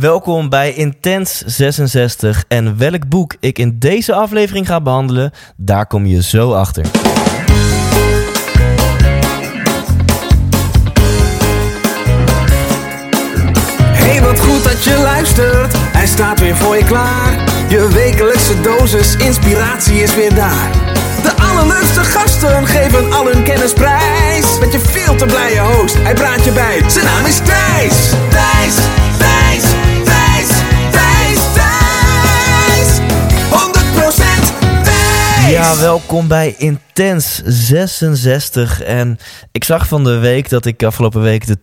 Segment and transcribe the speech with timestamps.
[0.00, 6.06] Welkom bij Intens 66 en welk boek ik in deze aflevering ga behandelen, daar kom
[6.06, 6.84] je zo achter.
[13.92, 15.72] Hey, wat goed dat je luistert.
[15.76, 17.44] Hij staat weer voor je klaar.
[17.68, 20.70] Je wekelijkse dosis inspiratie is weer daar.
[21.22, 24.58] De allerleukste gasten geven al hun kennis prijs.
[24.60, 26.90] Met je veel te blije host, hij praat je bij.
[26.90, 28.14] Zijn naam is Thijs.
[35.56, 38.82] Ja, welkom bij Intens 66.
[38.82, 39.18] En
[39.52, 41.58] ik zag van de week dat ik afgelopen week de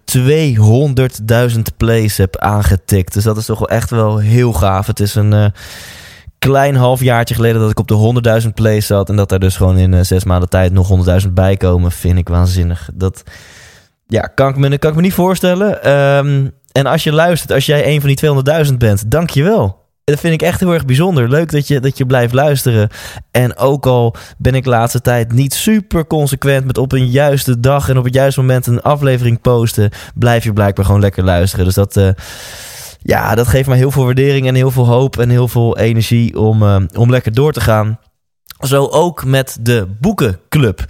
[1.56, 3.14] 200.000 plays heb aangetikt.
[3.14, 4.88] Dus dat is toch wel echt wel heel gaaf.
[4.88, 5.46] Het is een eh,
[6.40, 9.10] klein halfjaartje geleden dat ik op de 100.000 plays zat.
[9.10, 12.18] En dat daar dus gewoon in eh, zes maanden tijd nog 100.000 bij komen, vind
[12.18, 12.90] ik waanzinnig.
[12.94, 13.24] Dat
[14.08, 15.84] ja, kan ik me, kan ik me niet voorstellen.
[15.84, 18.18] Ehm, en als je luistert, als jij een van die
[18.68, 19.83] 200.000 bent, dank je wel.
[20.06, 21.30] Dat vind ik echt heel erg bijzonder.
[21.30, 22.90] Leuk dat je, dat je blijft luisteren.
[23.32, 27.60] En ook al ben ik de laatste tijd niet super consequent met op een juiste
[27.60, 31.66] dag en op het juiste moment een aflevering posten, blijf je blijkbaar gewoon lekker luisteren.
[31.66, 32.10] Dus dat, eh,
[33.02, 36.40] ja, dat geeft mij heel veel waardering en heel veel hoop en heel veel energie
[36.40, 38.00] om, eh, om lekker door te gaan.
[38.64, 40.86] Zo ook met de Boekenclub.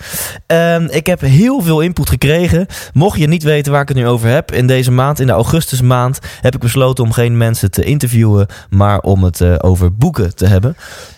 [0.47, 2.65] Ehm, ik heb heel veel input gekregen.
[2.93, 5.31] Mocht je niet weten waar ik het nu over heb, in deze maand, in de
[5.33, 10.35] augustusmaand, heb ik besloten om geen mensen te interviewen, maar om het eh, over boeken
[10.35, 10.75] te hebben.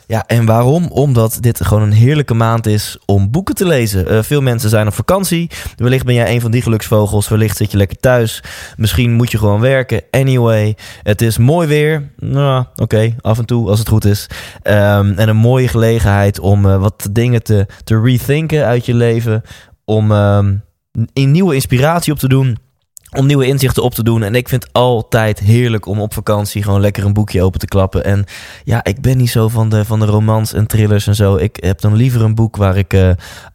[0.08, 0.88] Ja, en waarom?
[0.88, 4.08] Omdat dit gewoon een heerlijke maand is om boeken te lezen.
[4.08, 5.50] Eh, veel mensen zijn op vakantie.
[5.76, 7.28] Wellicht ben jij een van die geluksvogels.
[7.28, 8.44] Wellicht zit je lekker thuis.
[8.78, 10.02] Misschien moet je gewoon werken.
[10.12, 12.10] Anyway, het is mooi weer.
[12.20, 14.28] Nou, oké, af en toe als het goed is.
[14.62, 19.42] Ehm, en een mooie gelegenheid om uh, wat dingen te, te rethinken uit je leven.
[19.86, 20.64] Om um,
[21.14, 22.58] in nieuwe inspiratie op te doen
[23.16, 24.24] om nieuwe inzichten op te doen.
[24.24, 27.66] En ik vind het altijd heerlijk om op vakantie gewoon lekker een boekje open te
[27.66, 28.04] klappen.
[28.06, 28.26] En
[28.64, 31.36] ja, ik ben niet zo van de, van de romans en thrillers en zo.
[31.36, 33.10] Ik heb dan liever een boek waar ik uh,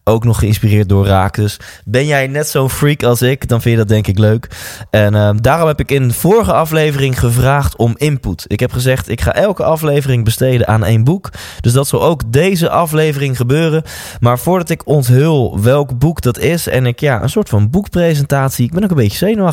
[0.05, 1.35] ook nog geïnspireerd door raak.
[1.35, 4.49] Dus ben jij net zo'n freak als ik, dan vind je dat denk ik leuk.
[4.91, 8.45] En uh, daarom heb ik in de vorige aflevering gevraagd om input.
[8.47, 11.31] Ik heb gezegd, ik ga elke aflevering besteden aan één boek.
[11.61, 13.83] Dus dat zal ook deze aflevering gebeuren.
[14.21, 18.65] Maar voordat ik onthul welk boek dat is en ik ja, een soort van boekpresentatie.
[18.65, 19.50] Ik ben ook een beetje zenuwachtig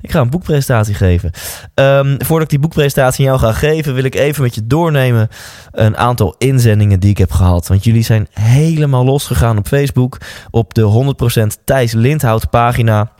[0.00, 1.30] ik ga een boekpresentatie geven.
[1.74, 5.28] Um, voordat ik die boekpresentatie aan jou ga geven, wil ik even met je doornemen
[5.72, 7.68] een aantal inzendingen die ik heb gehad.
[7.68, 10.18] Want jullie zijn helemaal losgegaan op Facebook.
[10.50, 11.14] Op de
[11.60, 13.10] 100% Thijs Lindhout pagina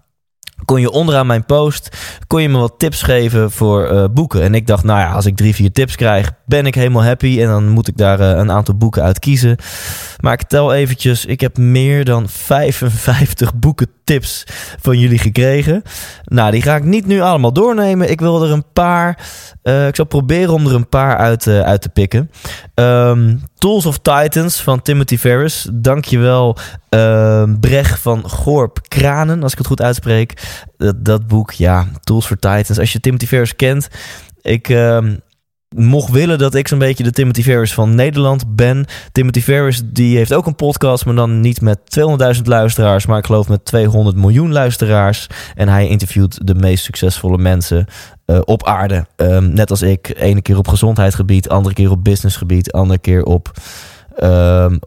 [0.65, 1.97] kon je onderaan mijn post
[2.27, 4.43] kon je me wat tips geven voor uh, boeken.
[4.43, 7.41] En ik dacht, nou ja, als ik drie, vier tips krijg, ben ik helemaal happy.
[7.41, 9.57] En dan moet ik daar uh, een aantal boeken uit kiezen.
[10.21, 14.45] Maar ik tel eventjes, ik heb meer dan 55 boeken tips
[14.81, 15.83] van jullie gekregen.
[16.25, 18.11] Nou, die ga ik niet nu allemaal doornemen.
[18.11, 19.19] Ik wil er een paar,
[19.63, 22.31] uh, ik zal proberen om er een paar uit, uit te pikken.
[22.75, 25.69] Um, Tools of Titans van Timothy Ferris.
[25.73, 26.57] Dankjewel
[26.91, 30.61] uh, Brecht van Gorp Kranen, als ik het goed uitspreek.
[30.77, 32.79] Dat, dat boek, ja, Tools for Titans.
[32.79, 33.89] Als je Timothy Ferris kent,
[34.41, 34.69] ik...
[34.69, 34.99] Uh,
[35.75, 38.85] mocht willen dat ik zo'n beetje de Timothy Ferris van Nederland ben.
[39.13, 41.79] Timothy Ferris die heeft ook een podcast, maar dan niet met
[42.37, 45.27] 200.000 luisteraars, maar ik geloof met 200 miljoen luisteraars.
[45.55, 47.87] En hij interviewt de meest succesvolle mensen
[48.27, 49.07] uh, op aarde.
[49.17, 50.15] Um, net als ik.
[50.17, 53.51] Ene keer op gezondheidsgebied, andere keer op businessgebied, andere keer op
[54.21, 54.79] Um,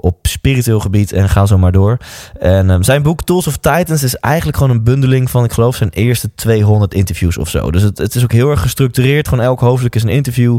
[0.00, 1.96] op spiritueel gebied en ga zo maar door.
[2.38, 5.76] En um, zijn boek Tools of Titans is eigenlijk gewoon een bundeling van, ik geloof,
[5.76, 7.70] zijn eerste 200 interviews of zo.
[7.70, 9.28] Dus het, het is ook heel erg gestructureerd.
[9.28, 10.58] Gewoon elk hoofdstuk is een interview.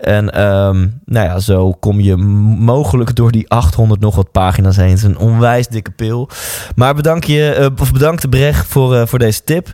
[0.00, 4.88] En um, nou ja, zo kom je mogelijk door die 800 nog wat pagina's heen.
[4.88, 6.28] Het is een onwijs dikke pil.
[6.74, 9.68] Maar bedank je, uh, of bedankt Brecht voor, uh, voor deze tip.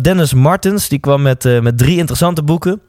[0.00, 2.80] Dennis Martens, die kwam met, met drie interessante boeken.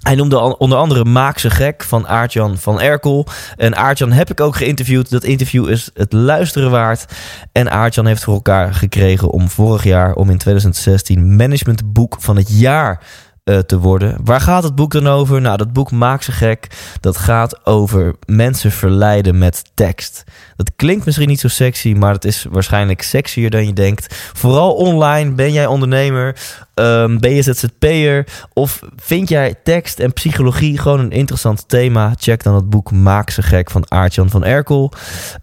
[0.00, 3.26] Hij noemde onder andere Maak ze gek van Aartjan van Erkel.
[3.56, 5.10] En Aartjan heb ik ook geïnterviewd.
[5.10, 7.04] Dat interview is het luisteren waard.
[7.52, 12.58] En Aartjan heeft voor elkaar gekregen om vorig jaar, om in 2016, managementboek van het
[12.58, 13.02] jaar
[13.44, 14.16] uh, te worden.
[14.24, 15.40] Waar gaat het boek dan over?
[15.40, 16.66] Nou, dat boek maakt ze gek.
[17.00, 20.24] Dat gaat over mensen verleiden met tekst.
[20.60, 24.30] Dat klinkt misschien niet zo sexy, maar het is waarschijnlijk sexier dan je denkt.
[24.32, 25.30] Vooral online.
[25.30, 26.36] Ben jij ondernemer?
[26.74, 28.26] Um, ben je ZZP'er?
[28.52, 32.12] Of vind jij tekst en psychologie gewoon een interessant thema?
[32.18, 34.92] Check dan het boek Maak ze gek van Aartjan van Erkel.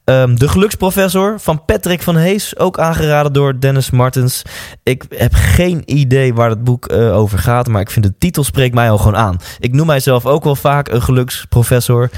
[0.06, 2.58] Um, de Geluksprofessor van Patrick van Hees.
[2.58, 4.42] Ook aangeraden door Dennis Martens.
[4.84, 8.44] Ik heb geen idee waar het boek uh, over gaat, maar ik vind de titel
[8.44, 9.38] spreekt mij al gewoon aan.
[9.60, 12.10] Ik noem mijzelf ook wel vaak een geluksprofessor.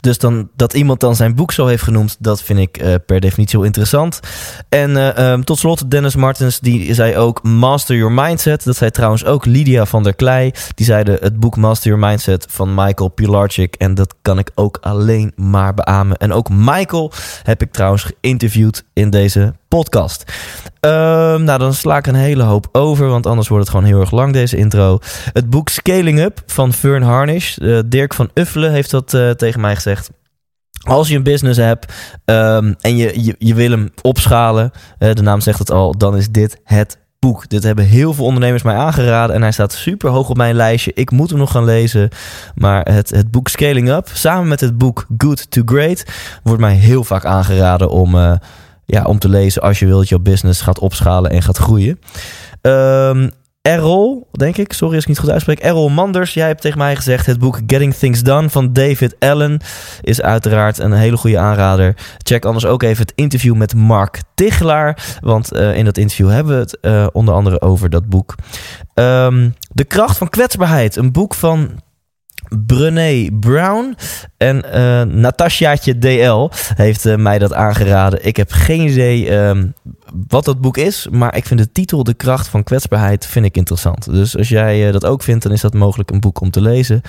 [0.00, 3.20] Dus dan, dat iemand dan zijn boek zo heeft genoemd, dat vind ik uh, per
[3.20, 4.20] definitie heel interessant.
[4.68, 8.64] En uh, um, tot slot, Dennis Martens, die zei ook Master Your Mindset.
[8.64, 10.50] Dat zei trouwens ook Lydia van der Klei.
[10.74, 13.74] Die zeiden het boek Master Your Mindset van Michael Pilarczyk.
[13.74, 16.16] En dat kan ik ook alleen maar beamen.
[16.16, 17.12] En ook Michael
[17.42, 20.24] heb ik trouwens geïnterviewd in deze podcast.
[20.80, 24.00] Um, nou, dan sla ik een hele hoop over, want anders wordt het gewoon heel
[24.00, 24.98] erg lang, deze intro.
[25.32, 27.56] Het boek Scaling Up van Fern Harnish.
[27.58, 30.10] Uh, Dirk van Uffelen heeft dat tegen mij gezegd.
[30.82, 31.92] Als je een business hebt
[32.24, 36.60] um, en je, je, wil hem opschalen, de naam zegt het al, dan is dit
[36.64, 37.48] het boek.
[37.48, 40.92] Dit hebben heel veel ondernemers mij aangeraden en hij staat super hoog op mijn lijstje.
[40.94, 42.08] Ik moet hem nog gaan lezen.
[42.54, 46.04] Maar het, het boek Scaling Up, samen met het boek Good to Great,
[46.42, 48.32] wordt mij heel vaak aangeraden om, uh,
[48.84, 52.00] ja, om te lezen als je wilt je business gaat opschalen en gaat groeien.
[52.62, 53.30] Um,
[53.66, 55.58] Errol, denk ik, sorry als ik niet goed uitspreek.
[55.58, 59.60] Errol Manders, jij hebt tegen mij gezegd: het boek Getting Things Done van David Allen
[60.02, 61.94] is uiteraard een hele goede aanrader.
[62.18, 66.54] Check anders ook even het interview met Mark Tichelaar, want uh, in dat interview hebben
[66.54, 68.34] we het uh, onder andere over dat boek.
[68.94, 71.80] Um, de kracht van kwetsbaarheid, een boek van
[72.66, 73.96] Brené Brown
[74.36, 78.26] en uh, Natasjaatje DL heeft mij dat aangeraden.
[78.26, 79.74] Ik heb geen idee um,
[80.28, 83.56] wat dat boek is, maar ik vind de titel De kracht van kwetsbaarheid vind ik
[83.56, 84.04] interessant.
[84.04, 86.60] Dus als jij uh, dat ook vindt, dan is dat mogelijk een boek om te
[86.60, 87.00] lezen.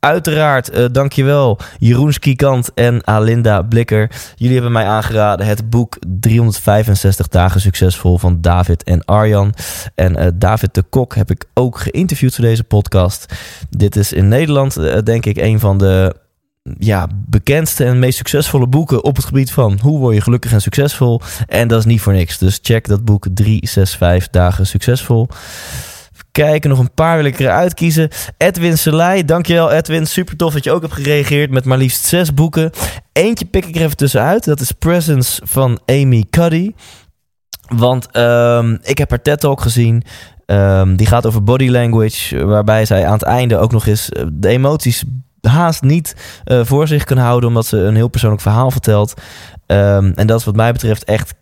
[0.00, 4.10] Uiteraard, uh, dankjewel Jeroen Skikant en Alinda Blikker.
[4.36, 9.54] Jullie hebben mij aangeraden het boek 365 dagen succesvol van David en Arjan.
[9.94, 13.34] En uh, David de Kok heb ik ook geïnterviewd voor deze podcast.
[13.70, 16.22] Dit is in Nederland denk ik een van de
[16.78, 20.60] ja, bekendste en meest succesvolle boeken op het gebied van hoe word je gelukkig en
[20.60, 21.20] succesvol.
[21.46, 22.38] En dat is niet voor niks.
[22.38, 25.28] Dus check dat boek 365 dagen succesvol
[26.32, 26.70] kijken.
[26.70, 28.08] Nog een paar wil ik eruit kiezen.
[28.36, 30.06] Edwin Selei, dankjewel Edwin.
[30.06, 32.70] Super tof dat je ook hebt gereageerd met maar liefst zes boeken.
[33.12, 34.44] Eentje pik ik er even tussenuit.
[34.44, 36.72] Dat is Presence van Amy Cuddy.
[37.68, 40.02] Want um, ik heb haar TED-talk gezien.
[40.46, 42.44] Um, die gaat over body language.
[42.44, 45.04] Waarbij zij aan het einde ook nog eens de emoties
[45.46, 47.48] haast niet uh, voor zich kan houden.
[47.48, 49.14] Omdat ze een heel persoonlijk verhaal vertelt.
[49.66, 51.34] Um, en dat is wat mij betreft echt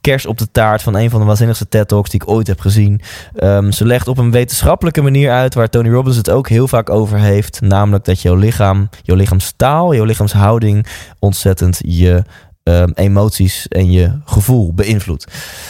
[0.00, 3.00] kers op de taart van een van de waanzinnigste TED-talks die ik ooit heb gezien.
[3.42, 6.90] Um, ze legt op een wetenschappelijke manier uit waar Tony Robbins het ook heel vaak
[6.90, 7.60] over heeft.
[7.60, 10.86] Namelijk dat jouw lichaam, jouw lichaamstaal, jouw lichaamshouding
[11.18, 12.22] ontzettend je
[12.62, 15.26] um, emoties en je gevoel beïnvloedt.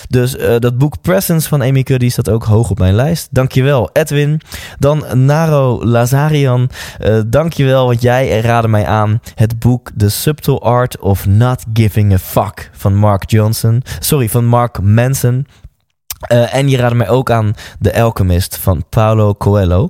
[0.08, 3.28] Dus uh, dat boek Presence van Amy Cuddy staat ook hoog op mijn lijst.
[3.30, 4.40] Dankjewel Edwin.
[4.78, 6.70] Dan Naro Lazarian.
[7.00, 12.12] Uh, dankjewel, want jij raadde mij aan het boek The Subtle Art of Not Giving
[12.12, 13.82] a Fuck van Mark Johnson.
[13.98, 15.46] Sorry, van Mark Manson.
[16.32, 19.88] Uh, en je raadde mij ook aan The Alchemist van Paulo Coelho.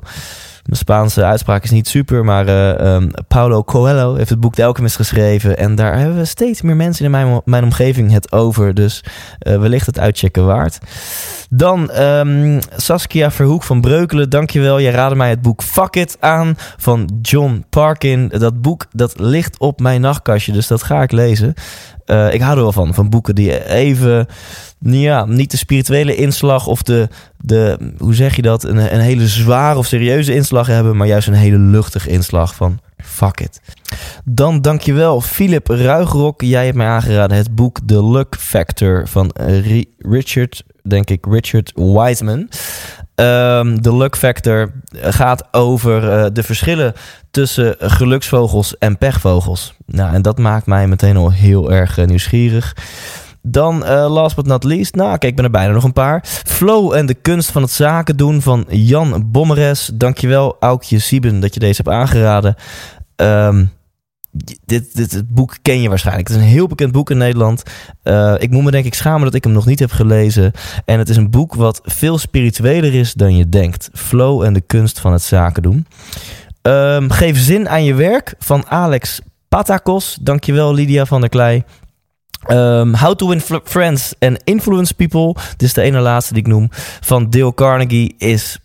[0.62, 4.97] Mijn Spaanse uitspraak is niet super, maar uh, Paulo Coelho heeft het boek De Alchemist
[4.97, 5.57] geschreven.
[5.57, 8.75] En daar hebben we steeds meer mensen in mijn, mijn omgeving het over.
[8.75, 9.05] Dus
[9.47, 10.79] uh, wellicht het uitchecken waard.
[11.50, 14.81] Dan um, Saskia Verhoek van Breukelen, dankjewel.
[14.81, 18.29] Jij raadde mij het boek Fuck It aan van John Parkin.
[18.29, 21.55] Dat boek dat ligt op mijn nachtkastje, dus dat ga ik lezen.
[22.07, 24.26] Uh, ik hou er wel van, van boeken die even,
[24.80, 27.08] ja, niet de spirituele inslag of de,
[27.38, 31.28] de hoe zeg je dat, een, een hele zware of serieuze inslag hebben, maar juist
[31.28, 33.60] een hele luchtige inslag van fuck it.
[34.25, 36.42] Dan dankjewel Philip Ruigrok.
[36.42, 39.30] Jij hebt mij aangeraden het boek The Luck Factor van
[39.99, 42.49] Richard, denk ik, Richard Wiseman.
[43.80, 46.92] De Luck Factor gaat over uh, de verschillen
[47.30, 49.75] tussen geluksvogels en pechvogels.
[49.87, 52.76] Nou, en dat maakt mij meteen al heel erg uh, nieuwsgierig.
[53.42, 56.25] Dan, uh, last but not least, nou kijk, ik ben er bijna nog een paar.
[56.25, 59.90] Flow en de kunst van het zaken doen van Jan Bommeres.
[59.94, 62.54] Dankjewel, Aukje Sieben, dat je deze hebt aangeraden.
[63.16, 63.70] Um,
[64.64, 66.28] dit, dit, boek ken je waarschijnlijk.
[66.28, 67.62] Het is een heel bekend boek in Nederland.
[68.04, 70.52] Uh, ik moet me denk ik schamen dat ik hem nog niet heb gelezen.
[70.85, 73.90] En het is een boek wat veel spiritueler is dan je denkt.
[73.92, 75.87] Flow en de kunst van het zaken doen.
[76.62, 80.18] Ehm, geef zin aan je werk van Alex Patakos.
[80.20, 81.64] Dankjewel Lydia van der Klei.
[82.49, 85.35] Um, How to Win Friends and Influence People.
[85.56, 86.68] Dit is de ene laatste die ik noem.
[87.00, 88.59] Van Dale Carnegie is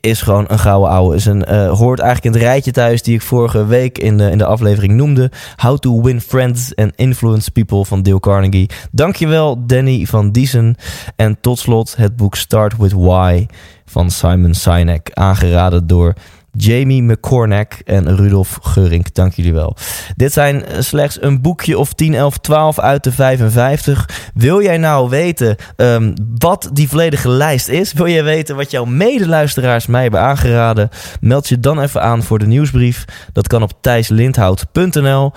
[0.00, 1.14] is gewoon een gouden ouwe.
[1.14, 4.30] Is een, uh, hoort eigenlijk in het rijtje thuis die ik vorige week in de,
[4.30, 5.30] in de aflevering noemde.
[5.56, 8.70] How to Win Friends and Influence People van Dale Carnegie.
[8.90, 10.76] Dankjewel Danny van Diesen.
[11.16, 13.46] En tot slot het boek Start With Why
[13.84, 15.10] van Simon Sinek.
[15.12, 16.14] Aangeraden door
[16.56, 19.14] Jamie McCornack en Rudolf Geurink.
[19.14, 19.76] Dank jullie wel.
[20.16, 24.30] Dit zijn eh, slechts een boekje of 10, 11, 12 uit de 55.
[24.34, 27.92] Wil jij nou weten um, wat die volledige lijst is?
[27.92, 30.88] Wil jij weten wat jouw medeluisteraars mij hebben aangeraden?
[31.20, 33.04] Meld je dan even aan voor de nieuwsbrief.
[33.32, 35.32] Dat kan op thijslindhout.nl.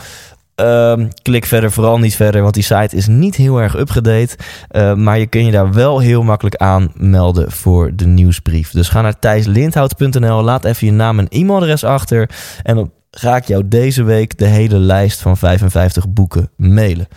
[0.60, 4.36] Ehm, klik verder vooral niet verder, want die site is niet heel erg up-gedate.
[4.72, 8.72] Uh, maar je kun je daar wel heel makkelijk aanmelden voor de nieuwsbrief.
[8.72, 12.30] Dus ga naar thijslindhout.nl, laat even je naam en e-mailadres achter.
[12.64, 17.08] En dan ga ik jou deze week de hele lijst van 55 boeken mailen.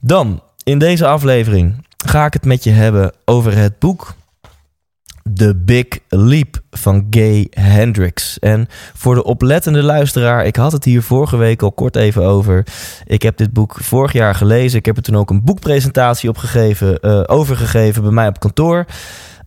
[0.00, 4.14] Dan, in deze aflevering ga ik het met je hebben over het boek
[5.34, 8.38] The Big Leap van Gay Hendricks.
[8.38, 12.66] En voor de oplettende luisteraar, ik had het hier vorige week al kort even over.
[13.04, 14.78] Ik heb dit boek vorig jaar gelezen.
[14.78, 18.86] Ik heb er toen ook een boekpresentatie opgegeven, uh, overgegeven bij mij op kantoor.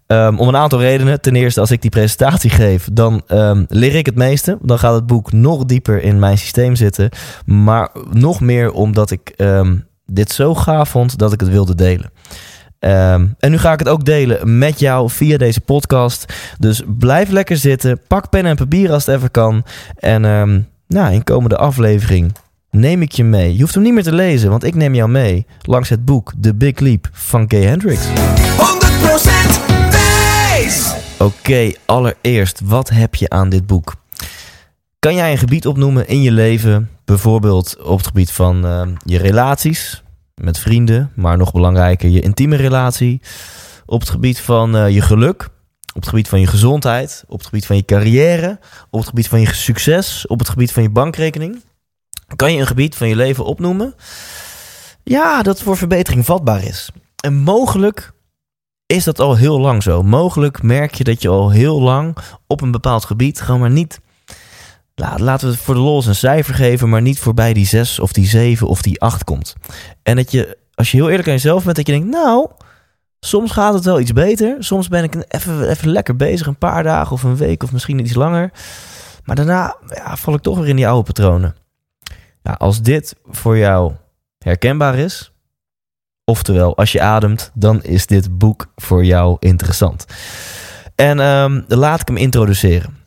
[0.08, 1.22] Um, om een aantal redenen.
[1.22, 4.58] Ten eerste, als ik die presentatie geef, dan um, leer ik het meeste.
[4.62, 7.10] Dan gaat het boek nog dieper in mijn systeem zitten.
[7.46, 12.12] Maar nog meer omdat ik um, dit zo gaaf vond dat ik het wilde delen.
[12.80, 16.34] Um, en nu ga ik het ook delen met jou via deze podcast.
[16.60, 18.00] Dus blijf lekker zitten.
[18.08, 19.64] Pak pen en papier als het even kan.
[19.96, 22.32] En um, nou, in komende aflevering
[22.72, 23.54] neem ik je mee.
[23.54, 26.34] Je hoeft hem niet meer te lezen, want ik neem jou mee langs het boek
[26.42, 28.08] The Big Leap van Gay Hendricks.
[28.08, 28.12] 100%
[29.90, 30.94] wijs!
[31.18, 33.96] Oké, okay, allereerst, wat heb je aan dit boek?
[35.00, 39.18] Kan jij een gebied opnoemen in je leven, bijvoorbeeld op het gebied van uh, je
[39.18, 40.04] relaties,
[40.42, 43.22] met vrienden, maar nog belangrijker je intieme relatie.
[43.86, 45.44] Op het gebied van uh, je geluk,
[45.94, 49.28] op het gebied van je gezondheid, op het gebied van je carrière, op het gebied
[49.28, 51.64] van je succes, op het gebied van je bankrekening.
[52.36, 53.96] Kan je een gebied van je leven opnoemen?
[55.04, 56.90] Ja, dat voor verbetering vatbaar is.
[57.24, 58.12] En mogelijk
[58.86, 60.04] is dat al heel lang zo.
[60.04, 62.18] Mogelijk merk je dat je al heel lang
[62.48, 64.00] op een bepaald gebied gewoon maar niet
[65.00, 68.28] laten we voor de los een cijfer geven, maar niet voorbij die 6 of die
[68.28, 69.56] 7 of die 8 komt.
[70.04, 72.50] En dat je, als je heel eerlijk aan jezelf bent, dat je denkt, nou,
[73.20, 74.56] soms gaat het wel iets beter.
[74.60, 78.00] Soms ben ik even, even lekker bezig, een paar dagen of een week of misschien
[78.00, 78.52] iets langer.
[79.24, 81.56] Maar daarna ja, val ik toch weer in die oude patronen.
[82.42, 83.94] Ja, als dit voor jou
[84.38, 85.32] herkenbaar is,
[86.26, 90.06] oftewel als je ademt, dan is dit boek voor jou interessant.
[90.96, 92.99] En um, laat ik hem introduceren.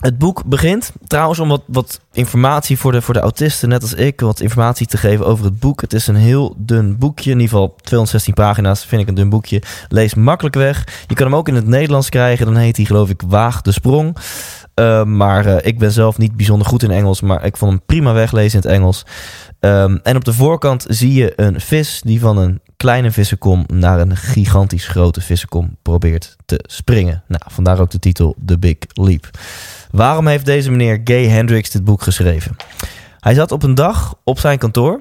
[0.00, 3.94] Het boek begint trouwens om wat, wat informatie voor de, voor de autisten, net als
[3.94, 5.80] ik, wat informatie te geven over het boek.
[5.80, 9.28] Het is een heel dun boekje, in ieder geval 216 pagina's, vind ik een dun
[9.28, 9.62] boekje.
[9.88, 11.04] Lees makkelijk weg.
[11.06, 13.72] Je kan hem ook in het Nederlands krijgen, dan heet hij geloof ik Waag de
[13.72, 14.16] Sprong.
[14.74, 17.82] Uh, maar uh, ik ben zelf niet bijzonder goed in Engels, maar ik vond hem
[17.86, 19.04] prima weglezen in het Engels.
[19.60, 24.00] Um, en op de voorkant zie je een vis die van een kleine vissenkom naar
[24.00, 27.22] een gigantisch grote vissenkom probeert te springen.
[27.28, 29.30] Nou, vandaar ook de titel The Big Leap.
[29.90, 32.56] Waarom heeft deze meneer Gay Hendricks dit boek geschreven?
[33.18, 35.00] Hij zat op een dag op zijn kantoor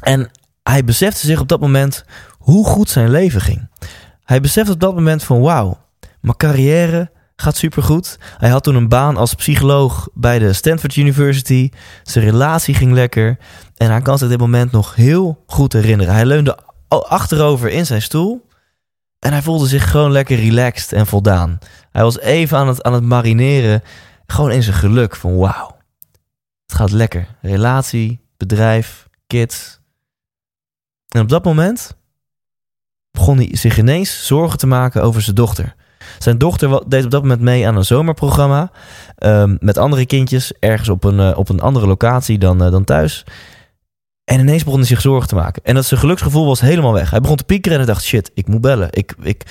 [0.00, 0.30] en
[0.62, 2.04] hij besefte zich op dat moment
[2.38, 3.68] hoe goed zijn leven ging.
[4.24, 5.78] Hij besefte op dat moment van wauw,
[6.20, 8.18] mijn carrière gaat supergoed.
[8.38, 11.70] Hij had toen een baan als psycholoog bij de Stanford University.
[12.02, 13.38] Zijn relatie ging lekker.
[13.76, 16.14] En hij kan zich dit moment nog heel goed herinneren.
[16.14, 18.46] Hij leunde achterover in zijn stoel.
[19.24, 21.58] En hij voelde zich gewoon lekker relaxed en voldaan.
[21.90, 23.82] Hij was even aan het, aan het marineren.
[24.26, 25.76] Gewoon in zijn geluk van wauw.
[26.66, 27.26] Het gaat lekker.
[27.40, 29.80] Relatie, bedrijf, kids.
[31.08, 31.96] En op dat moment
[33.10, 35.74] begon hij zich ineens zorgen te maken over zijn dochter.
[36.18, 38.70] Zijn dochter deed op dat moment mee aan een zomerprogramma.
[39.18, 42.84] Um, met andere kindjes, ergens op een, uh, op een andere locatie dan, uh, dan
[42.84, 43.24] thuis.
[44.24, 45.62] En ineens begon hij zich zorgen te maken.
[45.64, 47.10] En dat zijn geluksgevoel was helemaal weg.
[47.10, 48.88] Hij begon te piekeren en dacht: shit, ik moet bellen.
[48.90, 49.42] Ik, ik,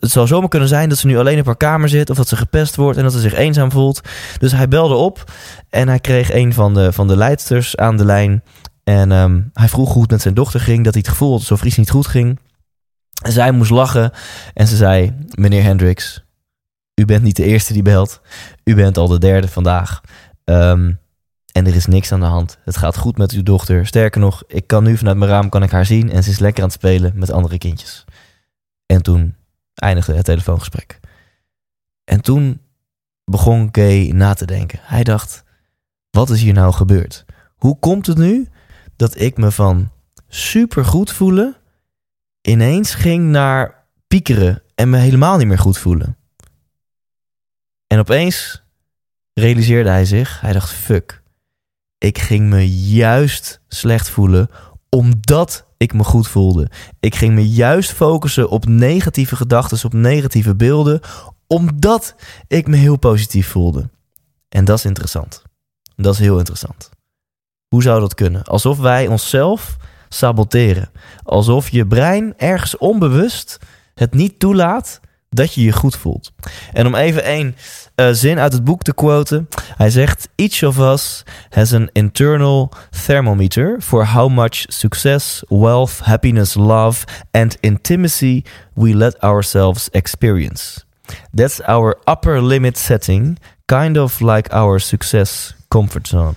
[0.00, 2.10] het zou zomaar kunnen zijn dat ze nu alleen op haar kamer zit.
[2.10, 4.00] Of dat ze gepest wordt en dat ze zich eenzaam voelt.
[4.38, 5.32] Dus hij belde op
[5.68, 8.42] en hij kreeg een van de, van de leidsters aan de lijn.
[8.84, 10.84] En um, hij vroeg hoe het met zijn dochter ging.
[10.84, 12.38] Dat hij het gevoel had alsof iets niet goed ging.
[13.22, 14.10] En zij moest lachen
[14.54, 16.24] en ze zei: Meneer Hendricks,
[16.94, 18.20] u bent niet de eerste die belt.
[18.64, 20.00] U bent al de derde vandaag.
[20.44, 20.98] Um,
[21.56, 22.58] en er is niks aan de hand.
[22.64, 23.86] Het gaat goed met uw dochter.
[23.86, 26.38] Sterker nog, ik kan nu vanuit mijn raam kan ik haar zien en ze is
[26.38, 28.04] lekker aan het spelen met andere kindjes.
[28.86, 29.36] En toen
[29.74, 31.00] eindigde het telefoongesprek.
[32.04, 32.60] En toen
[33.24, 34.78] begon Gay na te denken.
[34.82, 35.44] Hij dacht:
[36.10, 37.24] wat is hier nou gebeurd?
[37.56, 38.48] Hoe komt het nu
[38.96, 39.90] dat ik me van
[40.28, 41.56] supergoed voelen
[42.40, 46.16] ineens ging naar piekeren en me helemaal niet meer goed voelen?
[47.86, 48.62] En opeens
[49.34, 51.24] realiseerde hij zich, hij dacht: fuck,
[51.98, 54.50] ik ging me juist slecht voelen
[54.88, 56.70] omdat ik me goed voelde.
[57.00, 61.00] Ik ging me juist focussen op negatieve gedachten, op negatieve beelden,
[61.46, 62.14] omdat
[62.46, 63.90] ik me heel positief voelde.
[64.48, 65.42] En dat is interessant.
[65.96, 66.90] Dat is heel interessant.
[67.68, 68.44] Hoe zou dat kunnen?
[68.44, 69.76] Alsof wij onszelf
[70.08, 70.90] saboteren.
[71.22, 73.58] Alsof je brein ergens onbewust
[73.94, 76.32] het niet toelaat dat je je goed voelt.
[76.72, 77.56] En om even één
[77.96, 79.48] uh, zin uit het boek te quoten.
[79.76, 82.72] Hij zegt: Each of us has an internal
[83.04, 88.42] thermometer for how much success, wealth, happiness, love and intimacy
[88.74, 90.84] we let ourselves experience.
[91.34, 96.34] That's our upper limit setting, kind of like our success comfort zone.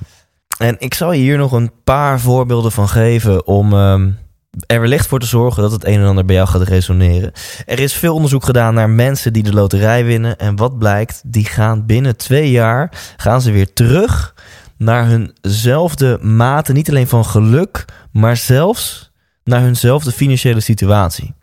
[0.58, 4.17] En ik zal je hier nog een paar voorbeelden van geven om um,
[4.65, 7.32] er wellicht voor te zorgen dat het een en ander bij jou gaat resoneren.
[7.65, 10.38] Er is veel onderzoek gedaan naar mensen die de loterij winnen.
[10.38, 14.34] En wat blijkt, die gaan binnen twee jaar gaan ze weer terug
[14.77, 19.12] naar hunzelfde mate, niet alleen van geluk, maar zelfs
[19.44, 21.34] naar hunzelfde financiële situatie.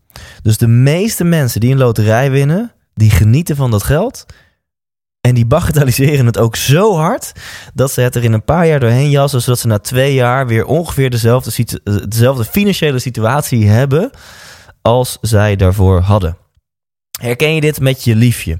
[0.43, 4.27] Dus de meeste mensen die een loterij winnen, die genieten van dat geld.
[5.27, 7.33] En die bagatelliseren het ook zo hard
[7.75, 10.47] dat ze het er in een paar jaar doorheen jassen, zodat ze na twee jaar
[10.47, 14.11] weer ongeveer dezelfde, dezelfde financiële situatie hebben
[14.83, 16.37] als zij daarvoor hadden.
[17.21, 18.59] Herken je dit met je liefje?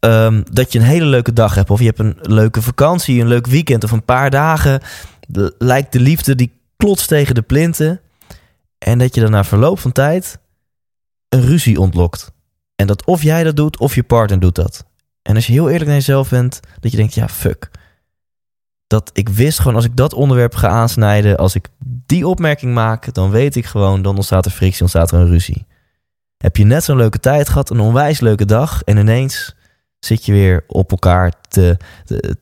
[0.00, 3.28] Um, dat je een hele leuke dag hebt, of je hebt een leuke vakantie, een
[3.28, 4.80] leuk weekend of een paar dagen.
[5.58, 8.00] lijkt de liefde die klotst tegen de plinten.
[8.78, 10.38] En dat je dan na verloop van tijd
[11.28, 12.32] een ruzie ontlokt.
[12.76, 14.85] En dat of jij dat doet of je partner doet dat.
[15.26, 17.70] En als je heel eerlijk naar jezelf bent, dat je denkt, ja, fuck.
[18.86, 21.68] Dat ik wist gewoon, als ik dat onderwerp ga aansnijden, als ik
[22.06, 25.66] die opmerking maak, dan weet ik gewoon, dan ontstaat er frictie, ontstaat er een ruzie.
[26.36, 29.54] Heb je net zo'n leuke tijd gehad, een onwijs leuke dag, en ineens
[29.98, 32.36] zit je weer op elkaar te, te,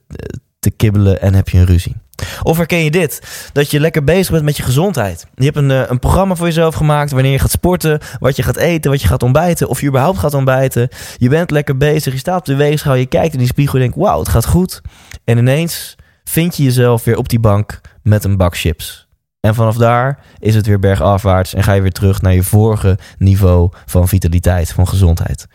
[0.59, 1.97] te kibbelen en heb je een ruzie.
[2.43, 3.21] Of herken je dit?
[3.53, 5.27] Dat je lekker bezig bent met je gezondheid.
[5.35, 8.43] Je hebt een, eh, een programma voor jezelf gemaakt wanneer je gaat sporten, wat je
[8.43, 10.89] gaat eten, wat je gaat ontbijten, of je überhaupt gaat ontbijten.
[11.17, 13.81] Je bent lekker bezig, je staat op de weegschaal, je kijkt in die spiegel en
[13.81, 14.81] denkt, wauw, het gaat goed.
[15.25, 19.09] En ineens vind je jezelf weer op die bank met een bak chips.
[19.41, 22.99] En vanaf daar is het weer bergafwaarts en ga je weer terug naar je vorige
[23.19, 25.47] niveau van vitaliteit, van gezondheid.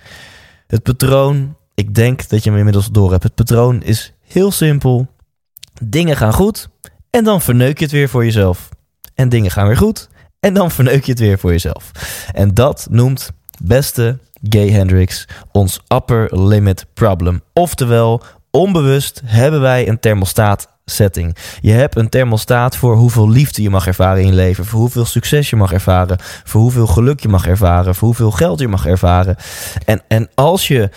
[0.67, 3.23] Het patroon, ik denk dat je hem inmiddels door hebt.
[3.23, 5.07] Het patroon is heel simpel
[5.79, 6.69] Dingen gaan goed
[7.09, 8.69] en dan verneuk je het weer voor jezelf.
[9.15, 11.91] En dingen gaan weer goed en dan verneuk je het weer voor jezelf.
[12.33, 17.41] En dat noemt beste Gay Hendrix ons upper limit problem.
[17.53, 21.35] Oftewel, onbewust hebben wij een thermostaat setting.
[21.61, 25.05] Je hebt een thermostaat voor hoeveel liefde je mag ervaren in je leven, voor hoeveel
[25.05, 28.85] succes je mag ervaren, voor hoeveel geluk je mag ervaren, voor hoeveel geld je mag
[28.85, 29.35] ervaren.
[29.85, 30.89] En, en als je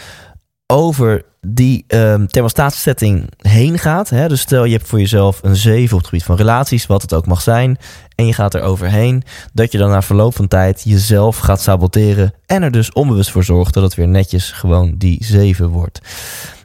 [0.67, 4.09] over die um, thermostaatsetting heen gaat.
[4.09, 4.29] Hè?
[4.29, 7.15] Dus stel je hebt voor jezelf een 7 op het gebied van relaties, wat het
[7.15, 7.79] ook mag zijn.
[8.15, 9.23] En je gaat er overheen.
[9.53, 12.35] Dat je dan na verloop van tijd jezelf gaat saboteren.
[12.47, 16.01] En er dus onbewust voor zorgt dat het weer netjes gewoon die 7 wordt.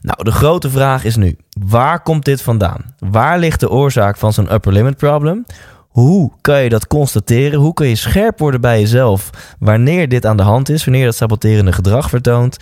[0.01, 1.37] Nou, de grote vraag is nu:
[1.67, 2.95] waar komt dit vandaan?
[2.99, 5.45] Waar ligt de oorzaak van zo'n upper limit problem?
[5.87, 7.59] Hoe kan je dat constateren?
[7.59, 11.15] Hoe kun je scherp worden bij jezelf wanneer dit aan de hand is, wanneer dat
[11.15, 12.57] saboterende gedrag vertoont?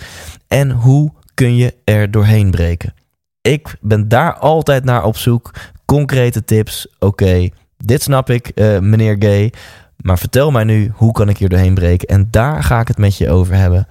[0.48, 2.94] En hoe kun je er doorheen breken?
[3.42, 5.52] Ik ben daar altijd naar op zoek.
[5.86, 6.88] Concrete tips.
[7.00, 9.54] Oké, dit snap ik, uh, meneer Gay.
[9.98, 12.08] Maar vertel mij nu, hoe kan ik hier doorheen breken?
[12.08, 13.88] En daar ga ik het met je over hebben.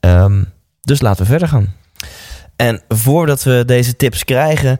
[0.00, 1.74] Um, dus laten we verder gaan.
[2.56, 4.78] En voordat we deze tips krijgen,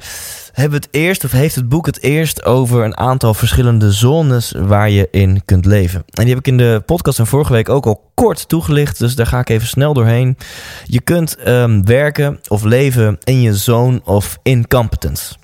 [0.53, 4.91] hebben het eerst, of heeft het boek het eerst over een aantal verschillende zones waar
[4.91, 6.05] je in kunt leven.
[6.11, 9.15] En die heb ik in de podcast van vorige week ook al kort toegelicht, dus
[9.15, 10.37] daar ga ik even snel doorheen.
[10.85, 15.35] Je kunt um, werken of leven in je zone of incompetence.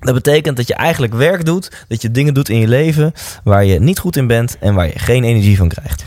[0.00, 3.12] Dat betekent dat je eigenlijk werk doet, dat je dingen doet in je leven
[3.44, 6.04] waar je niet goed in bent en waar je geen energie van krijgt.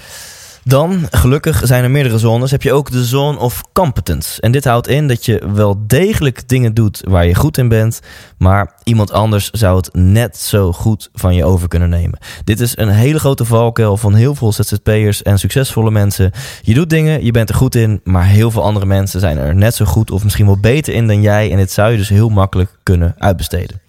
[0.66, 4.42] Dan, gelukkig zijn er meerdere zones, heb je ook de zone of competence.
[4.42, 8.00] En dit houdt in dat je wel degelijk dingen doet waar je goed in bent,
[8.38, 12.20] maar iemand anders zou het net zo goed van je over kunnen nemen.
[12.44, 16.32] Dit is een hele grote valkuil van heel veel ZZP'ers en succesvolle mensen.
[16.62, 19.56] Je doet dingen, je bent er goed in, maar heel veel andere mensen zijn er
[19.56, 21.52] net zo goed of misschien wel beter in dan jij.
[21.52, 23.83] En dit zou je dus heel makkelijk kunnen uitbesteden.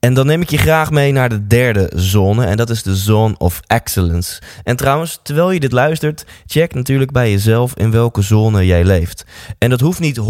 [0.00, 2.44] En dan neem ik je graag mee naar de derde zone.
[2.44, 4.40] En dat is de Zone of Excellence.
[4.64, 9.24] En trouwens, terwijl je dit luistert, check natuurlijk bij jezelf in welke zone jij leeft.
[9.58, 10.22] En dat hoeft niet 100%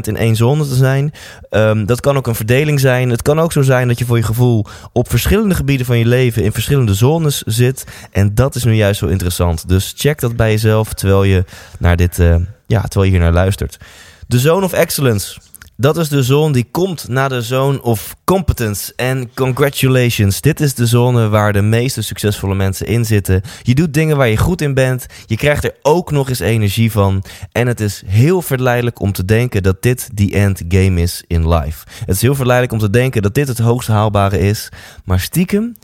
[0.00, 1.12] in één zone te zijn.
[1.50, 3.10] Um, dat kan ook een verdeling zijn.
[3.10, 6.06] Het kan ook zo zijn dat je voor je gevoel op verschillende gebieden van je
[6.06, 7.84] leven in verschillende zones zit.
[8.10, 9.68] En dat is nu juist zo interessant.
[9.68, 11.44] Dus check dat bij jezelf terwijl je
[11.78, 12.36] naar dit, uh,
[12.66, 13.76] ja, terwijl je hier naar luistert.
[14.26, 15.38] De Zone of Excellence.
[15.76, 18.92] Dat is de zone die komt na de zone of competence.
[18.96, 23.42] En congratulations, dit is de zone waar de meeste succesvolle mensen in zitten.
[23.62, 25.06] Je doet dingen waar je goed in bent.
[25.26, 27.24] Je krijgt er ook nog eens energie van.
[27.52, 31.48] En het is heel verleidelijk om te denken dat dit the end game is in
[31.48, 31.86] life.
[31.98, 34.68] Het is heel verleidelijk om te denken dat dit het hoogst haalbare is.
[35.04, 35.76] Maar stiekem,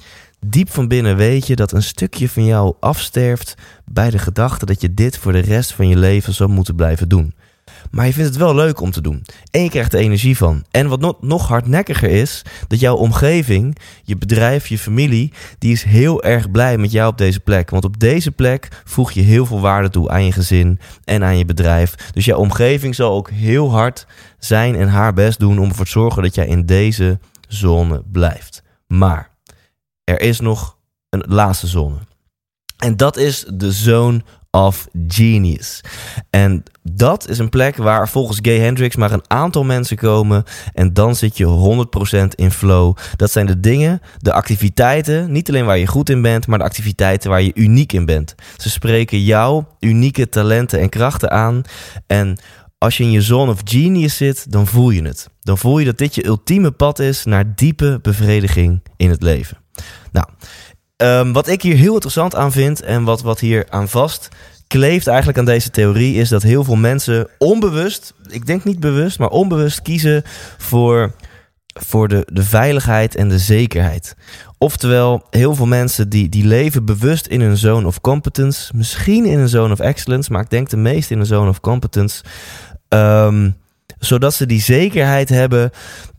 [0.47, 4.81] diep van binnen weet je dat een stukje van jou afsterft bij de gedachte dat
[4.81, 7.35] je dit voor de rest van je leven zou moeten blijven doen.
[7.91, 9.25] Maar je vindt het wel leuk om te doen.
[9.51, 10.65] En je krijgt er energie van.
[10.71, 16.23] En wat nog hardnekkiger is, dat jouw omgeving, je bedrijf, je familie, die is heel
[16.23, 17.71] erg blij met jou op deze plek.
[17.71, 21.39] Want op deze plek voeg je heel veel waarde toe aan je gezin en aan
[21.39, 21.95] je bedrijf.
[22.13, 24.07] Dus jouw omgeving zal ook heel hard
[24.39, 28.63] zijn en haar best doen om ervoor te zorgen dat jij in deze zone blijft.
[28.87, 29.31] Maar
[30.05, 30.77] er is nog
[31.09, 31.97] een laatste zone.
[32.79, 35.81] En dat is de zone of Genius.
[36.31, 40.45] En dat is een plek waar volgens Gay Hendrix maar een aantal mensen komen.
[40.73, 41.87] En dan zit je
[42.25, 42.97] 100% in flow.
[43.17, 46.65] Dat zijn de dingen, de activiteiten, niet alleen waar je goed in bent, maar de
[46.65, 48.35] activiteiten waar je uniek in bent.
[48.57, 51.63] Ze spreken jouw unieke talenten en krachten aan.
[52.07, 52.39] En
[52.79, 55.29] als je in je zone of genius zit, dan voel je het.
[55.41, 59.59] Dan voel je dat dit je ultieme pad is naar diepe bevrediging in het leven.
[60.13, 60.27] Nou,
[61.03, 64.29] Um, wat ik hier heel interessant aan vind en wat, wat hier aan vast
[64.71, 69.19] kleeft eigenlijk aan deze theorie is dat heel veel mensen onbewust, ik denk niet bewust,
[69.19, 70.23] maar onbewust kiezen
[70.59, 71.15] voor,
[71.67, 74.15] voor de, de veiligheid en de zekerheid.
[74.59, 79.39] Oftewel, heel veel mensen die, die leven bewust in een zone of competence, misschien in
[79.39, 82.25] een zone of excellence, maar ik denk de meeste in een zone of competence.
[82.89, 83.57] Um,
[83.99, 85.71] zodat ze die zekerheid hebben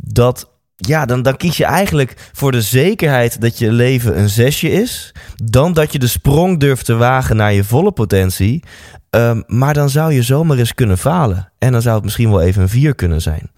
[0.03, 0.50] dat
[0.87, 5.13] ja, dan, dan kies je eigenlijk voor de zekerheid dat je leven een zesje is.
[5.35, 8.63] Dan dat je de sprong durft te wagen naar je volle potentie.
[9.09, 11.51] Um, maar dan zou je zomaar eens kunnen falen.
[11.57, 13.51] En dan zou het misschien wel even een vier kunnen zijn.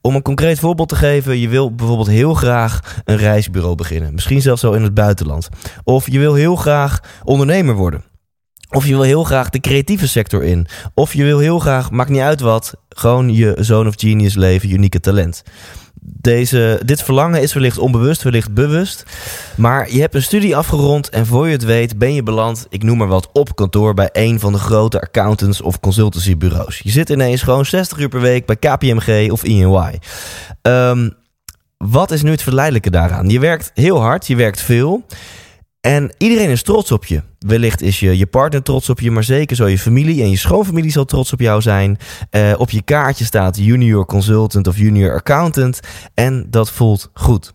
[0.00, 4.14] Om een concreet voorbeeld te geven, je wil bijvoorbeeld heel graag een reisbureau beginnen.
[4.14, 5.48] Misschien zelfs zo in het buitenland.
[5.84, 8.04] Of je wil heel graag ondernemer worden.
[8.70, 10.66] Of je wil heel graag de creatieve sector in.
[10.94, 14.70] Of je wil heel graag, maakt niet uit wat, gewoon je zoon of genius leven,
[14.70, 15.42] unieke talent
[16.06, 19.04] deze, dit verlangen is wellicht onbewust, wellicht bewust.
[19.56, 22.82] Maar je hebt een studie afgerond en voor je het weet ben je beland, ik
[22.82, 26.78] noem maar wat, op kantoor bij een van de grote accountants of consultancybureaus.
[26.78, 29.98] Je zit ineens gewoon 60 uur per week bij KPMG of EY.
[30.62, 31.10] Ehm,
[31.76, 33.28] wat is nu het verleidelijke daaraan?
[33.28, 35.04] Je werkt heel hard, je werkt veel.
[35.86, 37.22] En iedereen is trots op je.
[37.38, 40.36] Wellicht is je, je partner trots op je, maar zeker zo je familie en je
[40.36, 41.98] schoonfamilie zal trots op jou zijn.
[42.30, 45.80] Uh, op je kaartje staat junior consultant of junior accountant.
[46.14, 47.52] En dat voelt goed.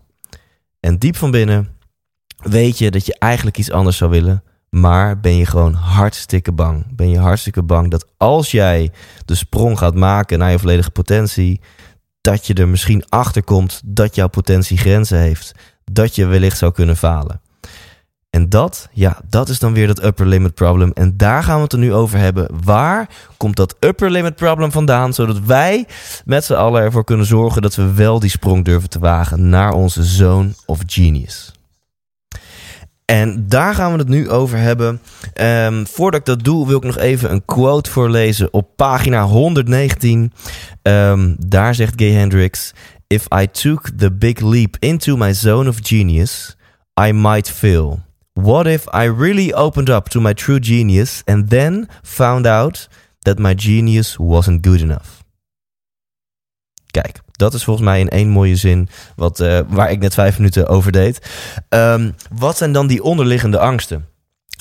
[0.80, 1.68] En diep van binnen
[2.36, 4.42] weet je dat je eigenlijk iets anders zou willen.
[4.70, 6.96] Maar ben je gewoon hartstikke bang.
[6.96, 8.90] Ben je hartstikke bang dat als jij
[9.24, 11.60] de sprong gaat maken naar je volledige potentie,
[12.20, 15.52] dat je er misschien achter komt dat jouw potentie grenzen heeft.
[15.84, 17.40] Dat je wellicht zou kunnen falen.
[18.32, 20.90] En dat, ja, dat is dan weer dat upper limit problem.
[20.94, 22.48] En daar gaan we het er nu over hebben.
[22.64, 25.14] Waar komt dat upper limit problem vandaan?
[25.14, 25.86] Zodat wij
[26.24, 29.72] met z'n allen ervoor kunnen zorgen dat we wel die sprong durven te wagen naar
[29.72, 31.52] onze zone of genius.
[33.04, 35.00] En daar gaan we het nu over hebben.
[35.40, 40.18] Um, voordat ik dat doe, wil ik nog even een quote voorlezen op pagina 119.
[40.20, 40.32] Um,
[40.82, 42.72] ehm, daar zegt Gay Hendricks:
[43.06, 46.56] If I took the big leap into my zone of genius,
[47.00, 48.00] I might fail.
[48.32, 52.88] What if I really opened up to my true genius and then found out
[53.24, 55.20] that my genius wasn't good enough?
[56.90, 60.36] Kijk, dat is volgens mij in één mooie zin wat, uh, waar ik net vijf
[60.36, 61.30] minuten over deed.
[61.68, 64.06] Um, wat zijn dan die onderliggende angsten?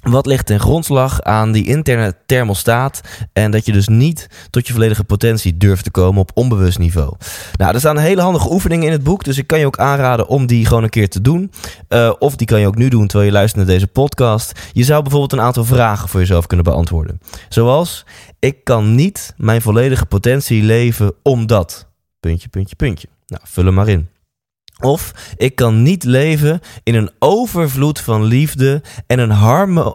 [0.02, 3.02] Wat ligt ten grondslag aan die interne thermostaat
[3.34, 7.14] en dat je dus niet tot je volledige potentie durft te komen op onbewust niveau?
[7.58, 10.28] Nou, er staan hele handige oefeningen in het boek, dus ik kan je ook aanraden
[10.28, 11.52] om die gewoon een keer te doen.
[11.90, 14.60] Uh, of die kan je ook nu doen terwijl je luistert naar deze podcast.
[14.72, 17.22] Je zou bijvoorbeeld een aantal vragen voor jezelf kunnen beantwoorden.
[17.50, 18.06] Zoals,
[18.40, 21.90] ik kan niet mijn volledige potentie leven omdat...
[22.20, 23.08] Puntje, puntje, puntje.
[23.28, 24.10] Nou, vul hem maar in.
[24.82, 29.30] Of ik kan niet leven in een overvloed van liefde en een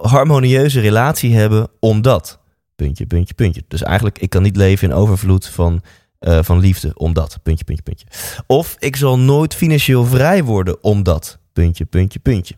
[0.02, 2.38] harmonieuze relatie hebben omdat.
[2.76, 3.62] Puntje, puntje, puntje.
[3.68, 5.82] Dus eigenlijk, ik kan niet leven in overvloed van
[6.18, 8.06] eh, van liefde omdat, puntje, puntje, puntje.
[8.46, 12.54] Of ik zal nooit financieel vrij worden omdat, puntje, puntje, puntje.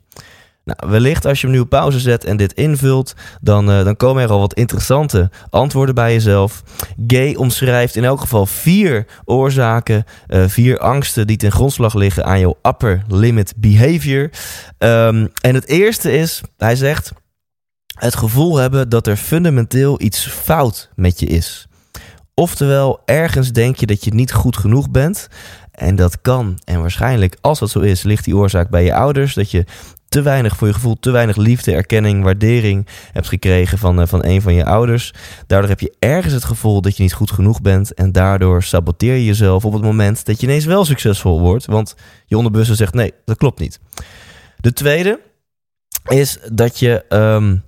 [0.69, 3.97] Nou, wellicht als je hem nu op pauze zet en dit invult, dan, uh, dan
[3.97, 6.63] komen er al wat interessante antwoorden bij jezelf.
[7.07, 12.41] Gay omschrijft in elk geval vier oorzaken, uh, vier angsten die ten grondslag liggen aan
[12.41, 14.31] jouw upper limit behavior.
[14.79, 17.13] Um, en het eerste is, hij zegt,
[17.87, 21.69] het gevoel hebben dat er fundamenteel iets fout met je is.
[22.35, 25.29] Oftewel, ergens denk je dat je niet goed genoeg bent.
[25.71, 26.59] En dat kan.
[26.65, 29.35] En waarschijnlijk, als dat zo is, ligt die oorzaak bij je ouders.
[29.35, 29.65] Dat je
[30.09, 34.25] te weinig voor je gevoel, te weinig liefde, erkenning, waardering hebt gekregen van, uh, van
[34.25, 35.15] een van je ouders.
[35.47, 37.95] Daardoor heb je ergens het gevoel dat je niet goed genoeg bent.
[37.95, 41.67] En daardoor saboteer je jezelf op het moment dat je ineens wel succesvol wordt.
[41.67, 41.95] Want
[42.27, 43.81] je onderbewuste zegt: nee, dat klopt niet.
[44.57, 45.21] De tweede
[46.09, 47.05] is dat je.
[47.09, 47.67] Um,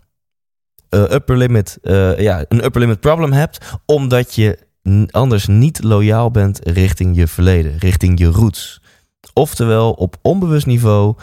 [0.91, 4.59] uh, upper limit, uh, ja, een upper limit problem hebt, omdat je
[5.11, 8.83] anders niet loyaal bent richting je verleden, richting je roots.
[9.33, 11.15] Oftewel, op onbewust niveau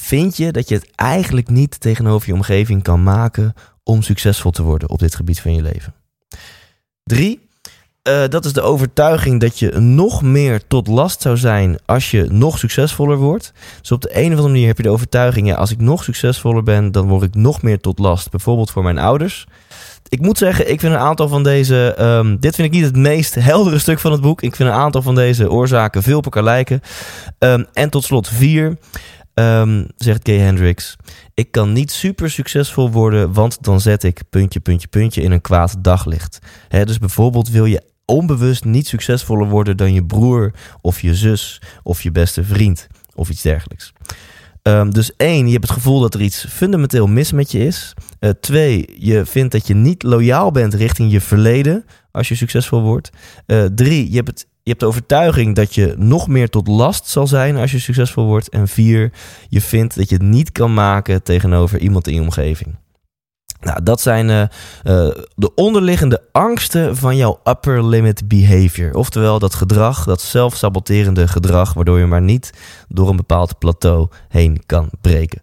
[0.00, 4.62] vind je dat je het eigenlijk niet tegenover je omgeving kan maken om succesvol te
[4.62, 5.94] worden op dit gebied van je leven.
[7.04, 7.48] Drie,
[8.08, 12.26] uh, dat is de overtuiging dat je nog meer tot last zou zijn als je
[12.30, 13.52] nog succesvoller wordt.
[13.80, 16.04] Dus op de een of andere manier heb je de overtuiging, ja, als ik nog
[16.04, 18.30] succesvoller ben, dan word ik nog meer tot last.
[18.30, 19.46] Bijvoorbeeld voor mijn ouders.
[20.08, 21.96] Ik moet zeggen, ik vind een aantal van deze.
[22.00, 24.42] Um, dit vind ik niet het meest heldere stuk van het boek.
[24.42, 26.80] Ik vind een aantal van deze oorzaken veel op elkaar lijken.
[27.38, 28.78] Um, en tot slot vier.
[29.40, 30.96] Um, zegt Gay Hendricks.
[31.34, 35.40] Ik kan niet super succesvol worden, want dan zet ik puntje, puntje, puntje in een
[35.40, 36.38] kwaad daglicht.
[36.68, 42.02] Dus bijvoorbeeld wil je onbewust niet succesvoller worden dan je broer of je zus of
[42.02, 43.92] je beste vriend of iets dergelijks.
[44.62, 47.94] Um, dus één, je hebt het gevoel dat er iets fundamenteel mis met je is.
[48.20, 52.82] Uh, twee, je vindt dat je niet loyaal bent richting je verleden als je succesvol
[52.82, 53.10] wordt.
[53.46, 57.06] Uh, drie, je hebt, het, je hebt de overtuiging dat je nog meer tot last
[57.06, 58.48] zal zijn als je succesvol wordt.
[58.48, 59.12] En vier,
[59.48, 62.78] je vindt dat je het niet kan maken tegenover iemand in je omgeving.
[63.60, 64.46] Nou, dat zijn uh, uh,
[65.34, 68.94] de onderliggende angsten van jouw upper limit behavior.
[68.94, 72.50] Oftewel dat gedrag, dat zelfsaboterende gedrag, waardoor je maar niet
[72.88, 75.40] door een bepaald plateau heen kan breken.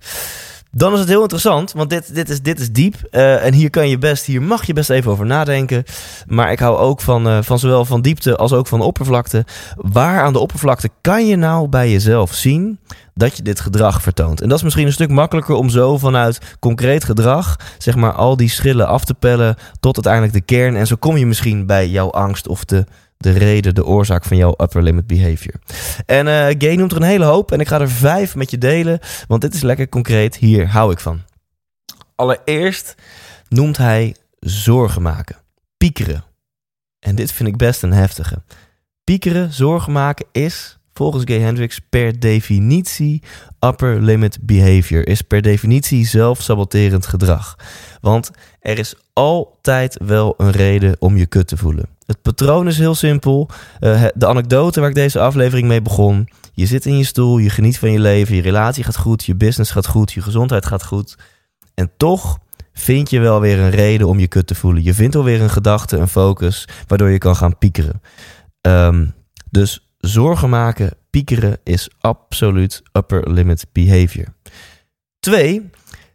[0.72, 2.96] Dan is het heel interessant, want dit, dit, is, dit is diep.
[3.12, 5.84] Uh, en hier kan je best, hier mag je best even over nadenken.
[6.28, 9.46] Maar ik hou ook van, uh, van zowel van diepte als ook van oppervlakte.
[9.76, 12.80] Waar aan de oppervlakte kan je nou bij jezelf zien
[13.14, 14.42] dat je dit gedrag vertoont?
[14.42, 18.38] En dat is misschien een stuk makkelijker om zo vanuit concreet gedrag, zeg maar, al
[18.38, 20.76] die schillen af te pellen tot uiteindelijk de kern.
[20.76, 22.86] En zo kom je misschien bij jouw angst of de
[23.18, 25.56] de reden, de oorzaak van jouw upper limit behavior.
[26.06, 28.58] En uh, Gay noemt er een hele hoop en ik ga er vijf met je
[28.58, 30.36] delen, want dit is lekker concreet.
[30.36, 31.22] Hier hou ik van.
[32.16, 32.96] Allereerst
[33.48, 35.36] noemt hij zorgen maken,
[35.78, 36.24] piekeren.
[37.00, 38.42] En dit vind ik best een heftige.
[39.04, 43.24] Piekeren, zorgen maken is volgens Gay Hendricks per definitie
[43.60, 45.08] upper limit behavior.
[45.08, 47.56] Is per definitie zelfsaboterend gedrag.
[48.02, 51.97] Want er is altijd wel een reden om je kut te voelen.
[52.08, 53.50] Het patroon is heel simpel.
[53.80, 56.30] Uh, de anekdote waar ik deze aflevering mee begon.
[56.54, 59.36] Je zit in je stoel, je geniet van je leven, je relatie gaat goed, je
[59.36, 61.18] business gaat goed, je gezondheid gaat goed.
[61.74, 62.40] En toch
[62.74, 64.84] vind je wel weer een reden om je kut te voelen.
[64.84, 68.02] Je vindt alweer een gedachte, een focus, waardoor je kan gaan piekeren.
[68.62, 69.14] Um,
[69.50, 74.26] dus zorgen maken, piekeren is absoluut upper limit behavior.
[75.20, 75.70] Twee,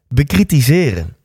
[0.09, 1.17] bekritiseren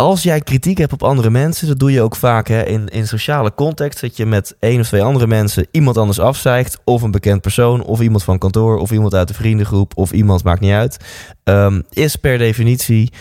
[0.00, 3.06] als jij kritiek hebt op andere mensen, dat doe je ook vaak hè, in, in
[3.06, 4.00] sociale context.
[4.00, 6.78] Dat je met één of twee andere mensen iemand anders afzeikt.
[6.84, 10.44] Of een bekend persoon, of iemand van kantoor, of iemand uit de vriendengroep, of iemand,
[10.44, 11.04] maakt niet uit.
[11.44, 13.12] Um, is per definitie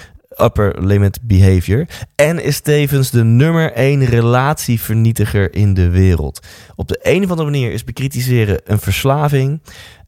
[0.44, 1.86] upper limit behavior.
[2.16, 6.48] En is tevens de nummer één relatievernietiger in de wereld.
[6.76, 9.62] Op de een of andere manier is bekritiseren een verslaving.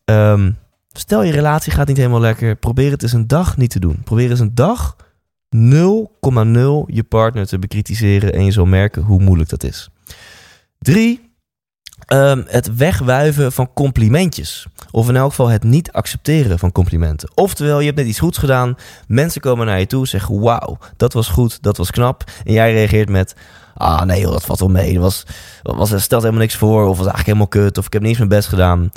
[0.06, 0.58] Um,
[0.92, 2.56] stel je relatie gaat niet helemaal lekker.
[2.56, 4.02] Probeer het eens een dag niet te doen.
[4.04, 4.96] Probeer eens een dag
[6.30, 9.90] 0,0 je partner te bekritiseren en je zal merken hoe moeilijk dat is.
[10.80, 11.30] 3.
[12.14, 14.68] Um, het wegwuiven van complimentjes.
[14.92, 17.32] Of in elk geval het niet accepteren van complimenten.
[17.36, 18.76] Oftewel, je hebt net iets goeds gedaan.
[19.08, 22.24] Mensen komen naar je toe, zeggen: Wauw, dat was goed, dat was knap.
[22.44, 23.36] En jij reageert met:
[23.74, 24.94] Ah, nee, joh, dat valt wel mee.
[24.94, 25.24] Dat was,
[25.62, 26.82] was, stelt helemaal niks voor.
[26.82, 27.78] Of was eigenlijk helemaal kut.
[27.78, 28.90] Of ik heb niet eens mijn best gedaan.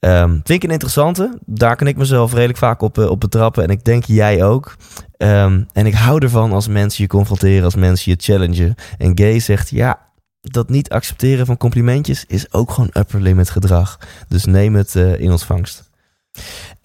[0.00, 1.38] Um, vind ik een interessante.
[1.46, 3.62] Daar kan ik mezelf redelijk vaak op, uh, op betrappen.
[3.62, 4.76] En ik denk jij ook.
[5.18, 8.74] Um, en ik hou ervan als mensen je confronteren, als mensen je challengen.
[8.98, 9.98] En Gay zegt, ja,
[10.40, 13.98] dat niet accepteren van complimentjes is ook gewoon upper limit gedrag.
[14.28, 15.90] Dus neem het uh, in ontvangst.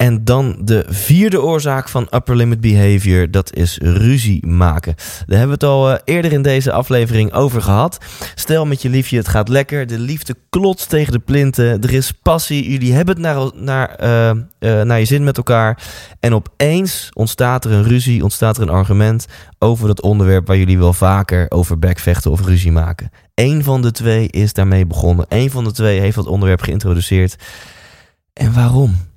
[0.02, 4.94] En dan de vierde oorzaak van upper limit behavior, dat is ruzie maken.
[4.96, 7.98] Daar hebben we het al uh, eerder in deze aflevering over gehad.
[8.34, 12.12] Stel met je liefje, het gaat lekker, de liefde klotst tegen de plinten, er is
[12.12, 15.82] passie, jullie hebben het naar, naar, uh, uh, naar je zin met elkaar.
[16.20, 19.26] En opeens ontstaat er een ruzie, ontstaat er een argument
[19.58, 23.10] over dat onderwerp waar jullie wel vaker over backvechten of ruzie maken.
[23.34, 25.26] Eén van de twee is daarmee begonnen.
[25.28, 27.36] Eén van de twee heeft dat onderwerp geïntroduceerd.
[28.32, 29.10] En waarom?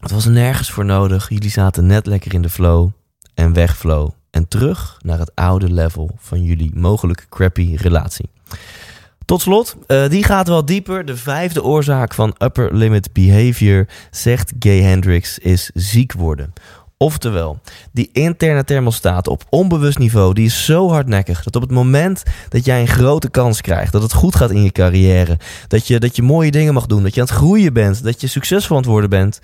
[0.00, 1.28] Het was nergens voor nodig.
[1.28, 2.90] Jullie zaten net lekker in de flow
[3.34, 4.10] en wegflow.
[4.30, 8.28] En terug naar het oude level van jullie mogelijk crappy relatie.
[9.24, 11.04] Tot slot, uh, die gaat wel dieper.
[11.04, 16.52] De vijfde oorzaak van upper limit behavior, zegt Gay Hendricks, is ziek worden.
[16.96, 17.60] Oftewel,
[17.92, 22.64] die interne thermostaat op onbewust niveau, die is zo hardnekkig dat op het moment dat
[22.64, 26.16] jij een grote kans krijgt, dat het goed gaat in je carrière, dat je, dat
[26.16, 28.82] je mooie dingen mag doen, dat je aan het groeien bent, dat je succesvol aan
[28.82, 29.40] het worden bent,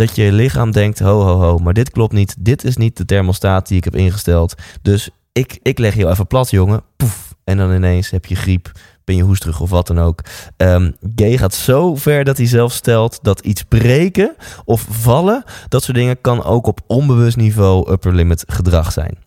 [0.00, 3.04] dat je lichaam denkt, ho ho ho, maar dit klopt niet, dit is niet de
[3.04, 7.56] thermostaat die ik heb ingesteld, dus ik, ik leg je even plat jongen, poef, en
[7.56, 8.70] dan ineens heb je griep,
[9.04, 10.22] ben je hoesterig of wat dan ook.
[10.56, 15.82] Um, gay gaat zo ver dat hij zelf stelt dat iets breken of vallen, dat
[15.82, 19.18] soort dingen kan ook op onbewust niveau upper limit gedrag zijn.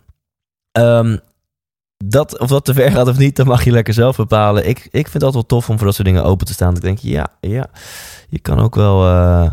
[0.77, 1.19] Um,
[2.05, 4.67] dat, of dat te ver gaat of niet, dan mag je lekker zelf bepalen.
[4.67, 6.75] Ik, ik vind altijd wel tof om voor dat soort dingen open te staan.
[6.75, 7.67] Ik denk, ja, ja,
[8.29, 9.05] je kan ook wel...
[9.05, 9.49] Uh,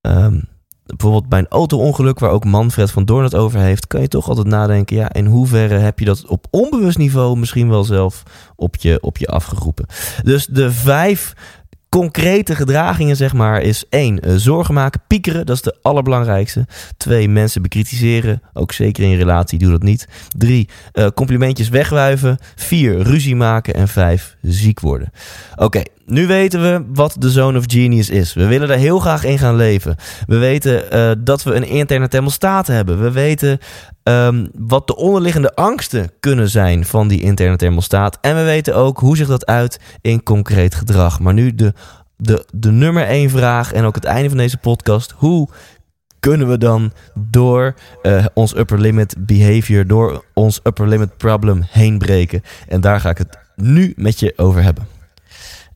[0.00, 0.48] um,
[0.86, 4.28] bijvoorbeeld bij een auto-ongeluk, waar ook Manfred van Doorn het over heeft, kan je toch
[4.28, 8.22] altijd nadenken: ja, in hoeverre heb je dat op onbewust niveau misschien wel zelf
[8.56, 9.86] op je, op je afgeroepen?
[10.22, 11.34] Dus de vijf
[11.88, 16.66] concrete gedragingen, zeg maar, is één, uh, zorgen maken, piekeren, dat is de allerbelangrijkste.
[16.96, 20.08] Twee, mensen bekritiseren, ook zeker in relatie, doe dat niet.
[20.36, 22.38] Drie, uh, complimentjes wegwuiven.
[22.56, 23.74] Vier, ruzie maken.
[23.74, 25.10] En vijf, ziek worden.
[25.56, 28.32] Oké, nu weten we wat de Zone of Genius is.
[28.32, 29.96] We willen er heel graag in gaan leven.
[30.26, 33.02] We weten uh, dat we een interne thermostaat hebben.
[33.02, 33.58] We weten
[34.02, 38.18] um, wat de onderliggende angsten kunnen zijn van die interne thermostaat.
[38.20, 41.20] En we weten ook hoe zich dat uit in concreet gedrag.
[41.20, 41.72] Maar nu de,
[42.16, 45.14] de, de nummer één vraag en ook het einde van deze podcast.
[45.16, 45.48] Hoe
[46.20, 51.98] kunnen we dan door uh, ons upper limit behavior, door ons upper limit problem heen
[51.98, 52.42] breken?
[52.68, 54.99] En daar ga ik het nu met je over hebben.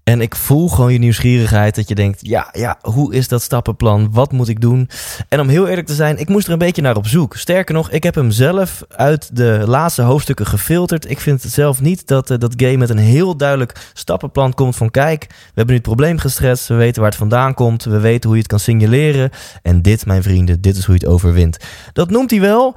[0.04, 4.08] En ik voel gewoon je nieuwsgierigheid dat je denkt, ja, ja, hoe is dat stappenplan?
[4.12, 4.88] Wat moet ik doen?
[5.28, 7.36] En om heel eerlijk te zijn, ik moest er een beetje naar op zoek.
[7.36, 11.10] Sterker nog, ik heb hem zelf uit de laatste hoofdstukken gefilterd.
[11.10, 14.90] Ik vind zelf niet dat uh, dat game met een heel duidelijk stappenplan komt van
[14.90, 18.24] kijk, we hebben nu het probleem gestrest, we weten waar het vandaan komt, we weten
[18.24, 19.30] hoe je het kan signaleren.
[19.62, 21.56] En dit, mijn vrienden, dit is hoe je het overwint.
[21.92, 22.76] Dat noemt hij wel.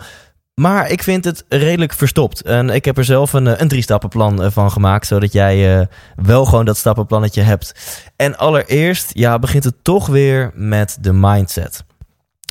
[0.62, 2.42] Maar ik vind het redelijk verstopt.
[2.42, 5.86] En ik heb er zelf een, eh, een drie-stappenplan eh, van gemaakt, zodat jij uh,
[6.16, 7.74] wel gewoon dat stappenplannetje hebt.
[8.16, 11.84] En allereerst, ja, begint het toch weer met de mindset.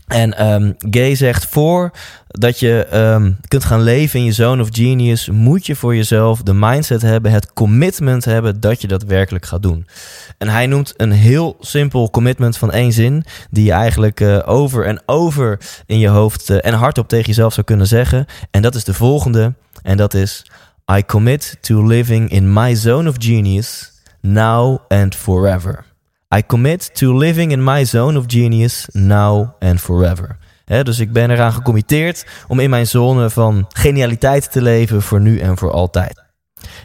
[0.07, 1.91] En um, Gay zegt voor
[2.27, 6.43] dat je um, kunt gaan leven in je zone of genius, moet je voor jezelf
[6.43, 9.87] de mindset hebben, het commitment hebben dat je dat werkelijk gaat doen.
[10.39, 14.85] En hij noemt een heel simpel commitment van één zin, die je eigenlijk uh, over
[14.85, 18.27] en over in je hoofd uh, en hardop tegen jezelf zou kunnen zeggen.
[18.51, 20.47] En dat is de volgende, en dat is:
[20.97, 25.85] I commit to living in my zone of genius now and forever.
[26.35, 30.37] I commit to living in my zone of genius now and forever.
[30.65, 35.39] Dus ik ben eraan gecommitteerd om in mijn zone van genialiteit te leven voor nu
[35.39, 36.23] en voor altijd.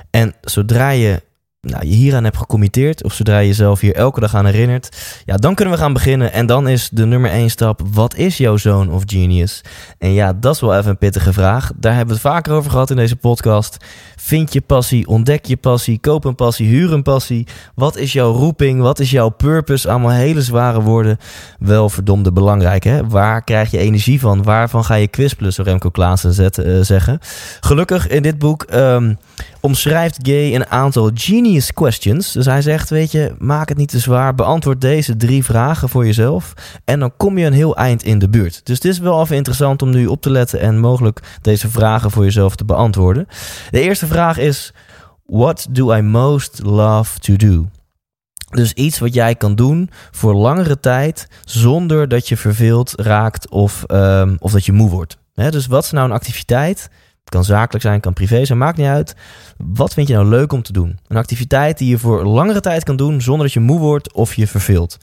[0.09, 1.21] En zodra je
[1.61, 5.35] nou, je hieraan hebt gecommitteerd, of zodra je jezelf hier elke dag aan herinnert, ja,
[5.35, 6.33] dan kunnen we gaan beginnen.
[6.33, 9.61] En dan is de nummer één stap: wat is jouw zone of genius?
[9.97, 11.71] En ja, dat is wel even een pittige vraag.
[11.75, 13.77] Daar hebben we het vaker over gehad in deze podcast.
[14.15, 17.47] Vind je passie, ontdek je passie, koop een passie, huur een passie.
[17.75, 18.81] Wat is jouw roeping?
[18.81, 19.89] Wat is jouw purpose?
[19.89, 21.17] Allemaal hele zware woorden.
[21.59, 23.07] Wel verdomde belangrijk, hè?
[23.07, 24.43] Waar krijg je energie van?
[24.43, 27.19] Waarvan ga je kwispelen, zo Remco Klaassen uh, zeggen.
[27.59, 29.17] Gelukkig in dit boek um,
[29.59, 32.31] omschrijft Gay een aantal genius questions.
[32.31, 34.35] Dus hij zegt, weet je, maak het niet te zwaar.
[34.35, 36.53] Beantwoord deze drie vragen voor jezelf.
[36.85, 38.65] En dan kom je een heel eind in de buurt.
[38.65, 42.11] Dus het is wel even interessant om nu op te letten en mogelijk deze vragen
[42.11, 43.27] voor jezelf te beantwoorden.
[43.69, 44.73] De eerste vraag is:
[45.25, 47.67] What do I most love to do?
[48.49, 53.83] Dus iets wat jij kan doen voor langere tijd zonder dat je verveeld raakt of,
[53.87, 55.17] um, of dat je moe wordt.
[55.33, 56.89] Dus wat is nou een activiteit?
[57.31, 59.15] Kan zakelijk zijn, kan privé zijn, maakt niet uit.
[59.57, 60.99] Wat vind je nou leuk om te doen?
[61.07, 64.33] Een activiteit die je voor langere tijd kan doen zonder dat je moe wordt of
[64.33, 64.97] je verveelt.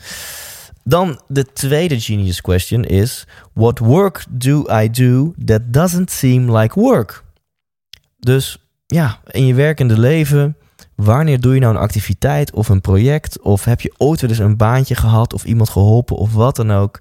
[0.85, 6.81] Dan de tweede genius question is: What work do I do that doesn't seem like
[6.81, 7.25] work?
[8.19, 10.57] Dus ja, in je werkende leven,
[10.94, 13.40] wanneer doe je nou een activiteit of een project?
[13.40, 16.73] Of heb je ooit wel eens een baantje gehad of iemand geholpen of wat dan
[16.73, 16.98] ook,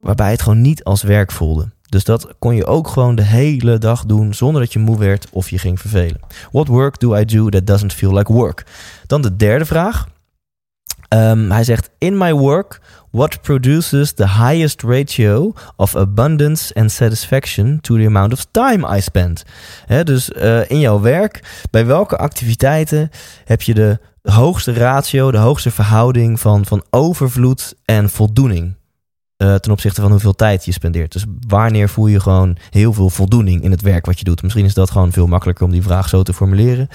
[0.00, 1.68] waarbij het gewoon niet als werk voelde?
[1.92, 5.26] Dus dat kon je ook gewoon de hele dag doen zonder dat je moe werd
[5.30, 6.20] of je ging vervelen.
[6.50, 8.66] What work do I do that doesn't feel like work?
[9.06, 10.08] Dan de derde vraag.
[11.08, 12.80] Ehm, hij zegt: In my work,
[13.10, 19.00] what produces the highest ratio of abundance and satisfaction to the amount of time I
[19.00, 19.44] spend?
[20.04, 23.10] dus uh, in jouw werk, bij welke activiteiten
[23.44, 28.74] heb je de hoogste ratio, de hoogste verhouding van, van overvloed en voldoening?
[29.42, 31.12] Uh, ten opzichte van hoeveel tijd je spendeert.
[31.12, 34.42] Dus wanneer voel je gewoon heel veel voldoening in het werk wat je doet?
[34.42, 36.88] Misschien is dat gewoon veel makkelijker om die vraag zo te formuleren.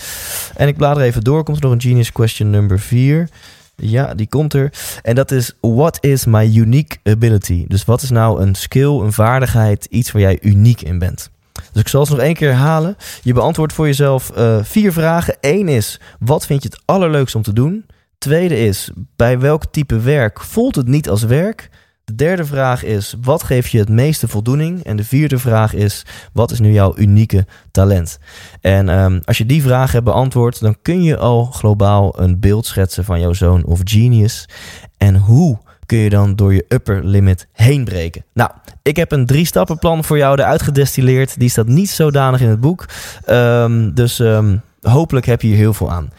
[0.55, 1.43] En ik blader even door.
[1.43, 3.29] Komt er nog een genius question number 4?
[3.75, 4.73] Ja, die komt er.
[5.03, 7.65] En dat is: What is my unique ability?
[7.67, 11.29] Dus wat is nou een skill, een vaardigheid, iets waar jij uniek in bent?
[11.71, 12.97] Dus ik zal het nog één keer herhalen.
[13.23, 15.37] Je beantwoordt voor jezelf uh, vier vragen.
[15.41, 17.85] Eén is: wat vind je het allerleukste om te doen?
[18.17, 21.69] Tweede is: bij welk type werk voelt het niet als werk?
[22.07, 24.83] De derde vraag is: wat geeft je het meeste voldoening?
[24.83, 28.19] En de vierde vraag is: wat is nu jouw unieke talent?
[28.61, 32.65] En um, als je die vragen hebt beantwoord, dan kun je al globaal een beeld
[32.65, 34.49] schetsen van jouw zoon of genius.
[34.97, 38.23] En hoe kun je dan door je upper limit heen breken?
[38.33, 38.51] Nou,
[38.81, 41.39] ik heb een drie stappenplan voor jou eruit gedestilleerd.
[41.39, 42.85] Die staat niet zodanig in het boek.
[43.29, 46.11] Um, dus um, hopelijk heb je hier heel veel aan.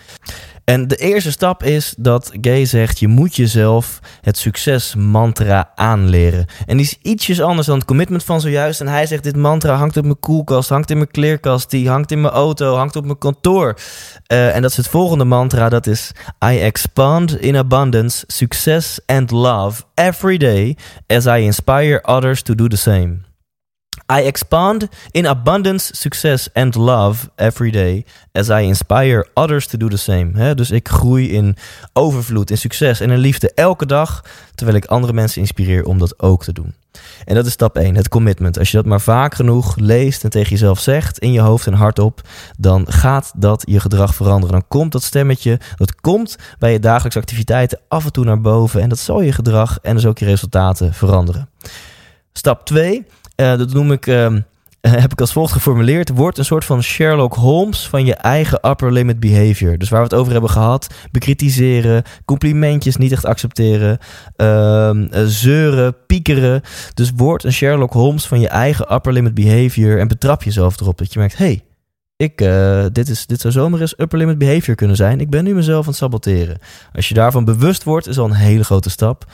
[0.69, 6.47] En de eerste stap is dat Gay zegt: je moet jezelf het succesmantra aanleren.
[6.67, 8.81] En die is ietsjes anders dan het commitment van zojuist.
[8.81, 12.11] En hij zegt: dit mantra hangt op mijn koelkast, hangt in mijn kleerkast, die hangt
[12.11, 13.77] in mijn auto, hangt op mijn kantoor.
[14.33, 16.11] Uh, en dat is het volgende mantra: dat is:
[16.45, 22.67] I expand in abundance, success and love every day as I inspire others to do
[22.67, 23.28] the same.
[24.13, 29.89] I expand in abundance, success and love every day as I inspire others to do
[29.89, 30.55] the same.
[30.55, 31.57] dus ik groei in
[31.93, 36.23] overvloed, in succes en in liefde elke dag, terwijl ik andere mensen inspireer om dat
[36.23, 36.75] ook te doen.
[37.25, 38.59] En dat is stap 1, het commitment.
[38.59, 41.73] Als je dat maar vaak genoeg leest en tegen jezelf zegt, in je hoofd en
[41.73, 42.21] hardop,
[42.59, 44.55] dan gaat dat je gedrag veranderen.
[44.55, 48.81] Dan komt dat stemmetje, dat komt bij je dagelijkse activiteiten af en toe naar boven
[48.81, 51.49] en dat zal je gedrag en dus ook je resultaten veranderen.
[52.33, 53.05] Stap 2 uh,
[53.39, 54.27] dat noem ik, uh,
[54.81, 56.09] heb ik als volgt geformuleerd.
[56.09, 59.79] Wordt een soort van Sherlock Holmes van je eigen upper limit behavior.
[59.79, 60.95] Dus waar we het over hebben gehad.
[61.11, 63.99] Bekritiseren, complimentjes niet echt accepteren,
[64.37, 64.91] uh,
[65.25, 66.63] zeuren, piekeren.
[66.95, 70.99] Dus word een Sherlock Holmes van je eigen upper limit behavior en betrap jezelf erop.
[70.99, 71.63] Dat je merkt, hey,
[72.19, 75.21] ik, uh, dit, is, dit zou zomaar eens upper limit behavior kunnen zijn.
[75.21, 76.59] Ik ben nu mezelf aan het saboteren.
[76.93, 79.25] Als je daarvan bewust wordt, is al een hele grote stap.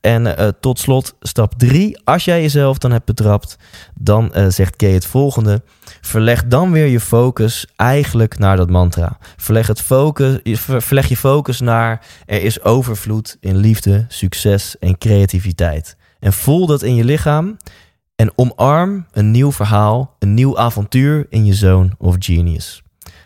[0.00, 2.00] En uh, tot slot, stap 3.
[2.04, 3.56] Als jij jezelf dan hebt betrapt,
[3.94, 5.62] dan uh, zegt Kay het volgende.
[6.00, 9.18] Verleg dan weer je focus eigenlijk naar dat mantra.
[9.36, 15.96] Verleg, het focus, verleg je focus naar er is overvloed in liefde, succes en creativiteit.
[16.20, 17.56] En voel dat in je lichaam.
[18.16, 22.82] En omarm een nieuw verhaal, een nieuw avontuur in je zoon of genius.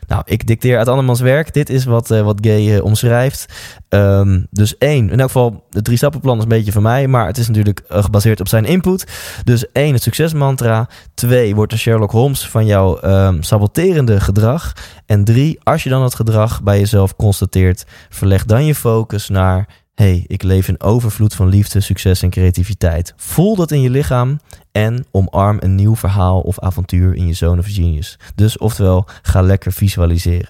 [0.07, 1.53] Nou, ik dicteer uit andermans werk.
[1.53, 3.47] Dit is wat, uh, wat Gay uh, omschrijft.
[3.89, 7.27] Um, dus één, in elk geval, het drie stappenplan is een beetje van mij, maar
[7.27, 9.07] het is natuurlijk uh, gebaseerd op zijn input.
[9.45, 10.89] Dus één, het succesmantra.
[11.15, 14.73] Twee, wordt een Sherlock Holmes van jouw um, saboterende gedrag.
[15.07, 19.69] En drie, als je dan het gedrag bij jezelf constateert, verleg dan je focus naar
[19.99, 23.13] hey, ik leef in overvloed van liefde, succes en creativiteit.
[23.17, 24.41] Voel dat in je lichaam
[24.73, 28.19] en omarm een nieuw verhaal of avontuur in je zone of genius.
[28.35, 30.49] Dus oftewel, ga lekker visualiseren.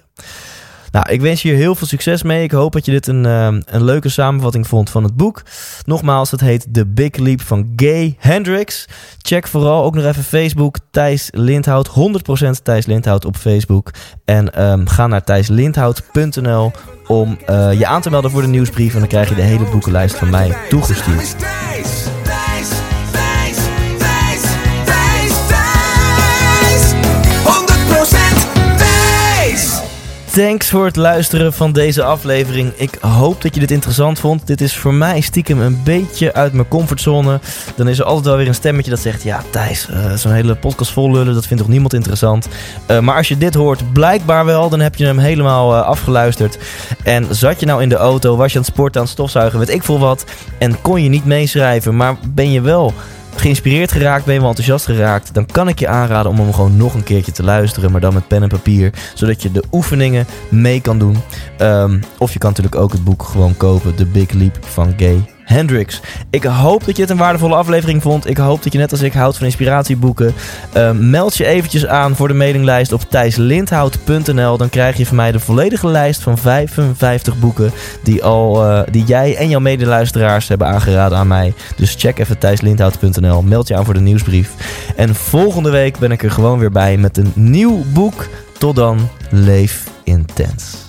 [0.91, 2.43] Nou, ik wens je hier heel veel succes mee.
[2.43, 5.43] Ik hoop dat je dit een, uh, een leuke samenvatting vond van het boek.
[5.85, 8.85] Nogmaals, het heet The Big Leap van Gay Hendricks.
[9.21, 11.89] Check vooral ook nog even Facebook, Thijs Lindhout.
[11.89, 11.91] 100%
[12.63, 13.91] Thijs Lindhout op Facebook.
[14.25, 16.71] En um, ga naar thijslindhout.nl
[17.07, 18.93] om uh, je aan te melden voor de nieuwsbrief.
[18.93, 21.35] En dan krijg je de hele boekenlijst van mij toegestuurd.
[30.39, 32.73] Thanks voor het luisteren van deze aflevering.
[32.75, 34.47] Ik hoop dat je dit interessant vond.
[34.47, 37.39] Dit is voor mij stiekem een beetje uit mijn comfortzone.
[37.75, 40.55] Dan is er altijd wel weer een stemmetje dat zegt: Ja, Thijs, uh, zo'n hele
[40.55, 42.47] podcast vol lullen, dat vindt toch niemand interessant.
[42.91, 46.57] Uh, maar als je dit hoort, blijkbaar wel, dan heb je hem helemaal uh, afgeluisterd.
[47.03, 49.59] En zat je nou in de auto, was je aan het sporten, aan het stofzuigen,
[49.59, 50.25] weet ik veel wat.
[50.57, 52.93] En kon je niet meeschrijven, maar ben je wel
[53.39, 56.77] geïnspireerd geraakt, ben je wel enthousiast geraakt, dan kan ik je aanraden om hem gewoon
[56.77, 60.25] nog een keertje te luisteren, maar dan met pen en papier, zodat je de oefeningen
[60.49, 61.17] mee kan doen.
[61.61, 65.38] Um, of je kan natuurlijk ook het boek gewoon kopen, The Big Leap van Gay
[65.49, 66.01] Hendricks.
[66.29, 68.29] Ik hoop dat je het een waardevolle aflevering vond.
[68.29, 70.33] Ik hoop dat je net als ik houdt van inspiratieboeken.
[70.77, 74.57] Uh, meld je eventjes aan voor de mailinglijst op thijslindhout.nl.
[74.57, 77.71] Dan krijg je van mij de volledige lijst van 55 boeken
[78.03, 81.53] die, al, uh, die jij en jouw medeluisteraars hebben aangeraden aan mij.
[81.75, 83.41] Dus check even thijslindhout.nl.
[83.41, 84.51] Meld je aan voor de nieuwsbrief.
[84.95, 88.27] En volgende week ben ik er gewoon weer bij met een nieuw boek.
[88.57, 90.88] Tot dan, leef intens.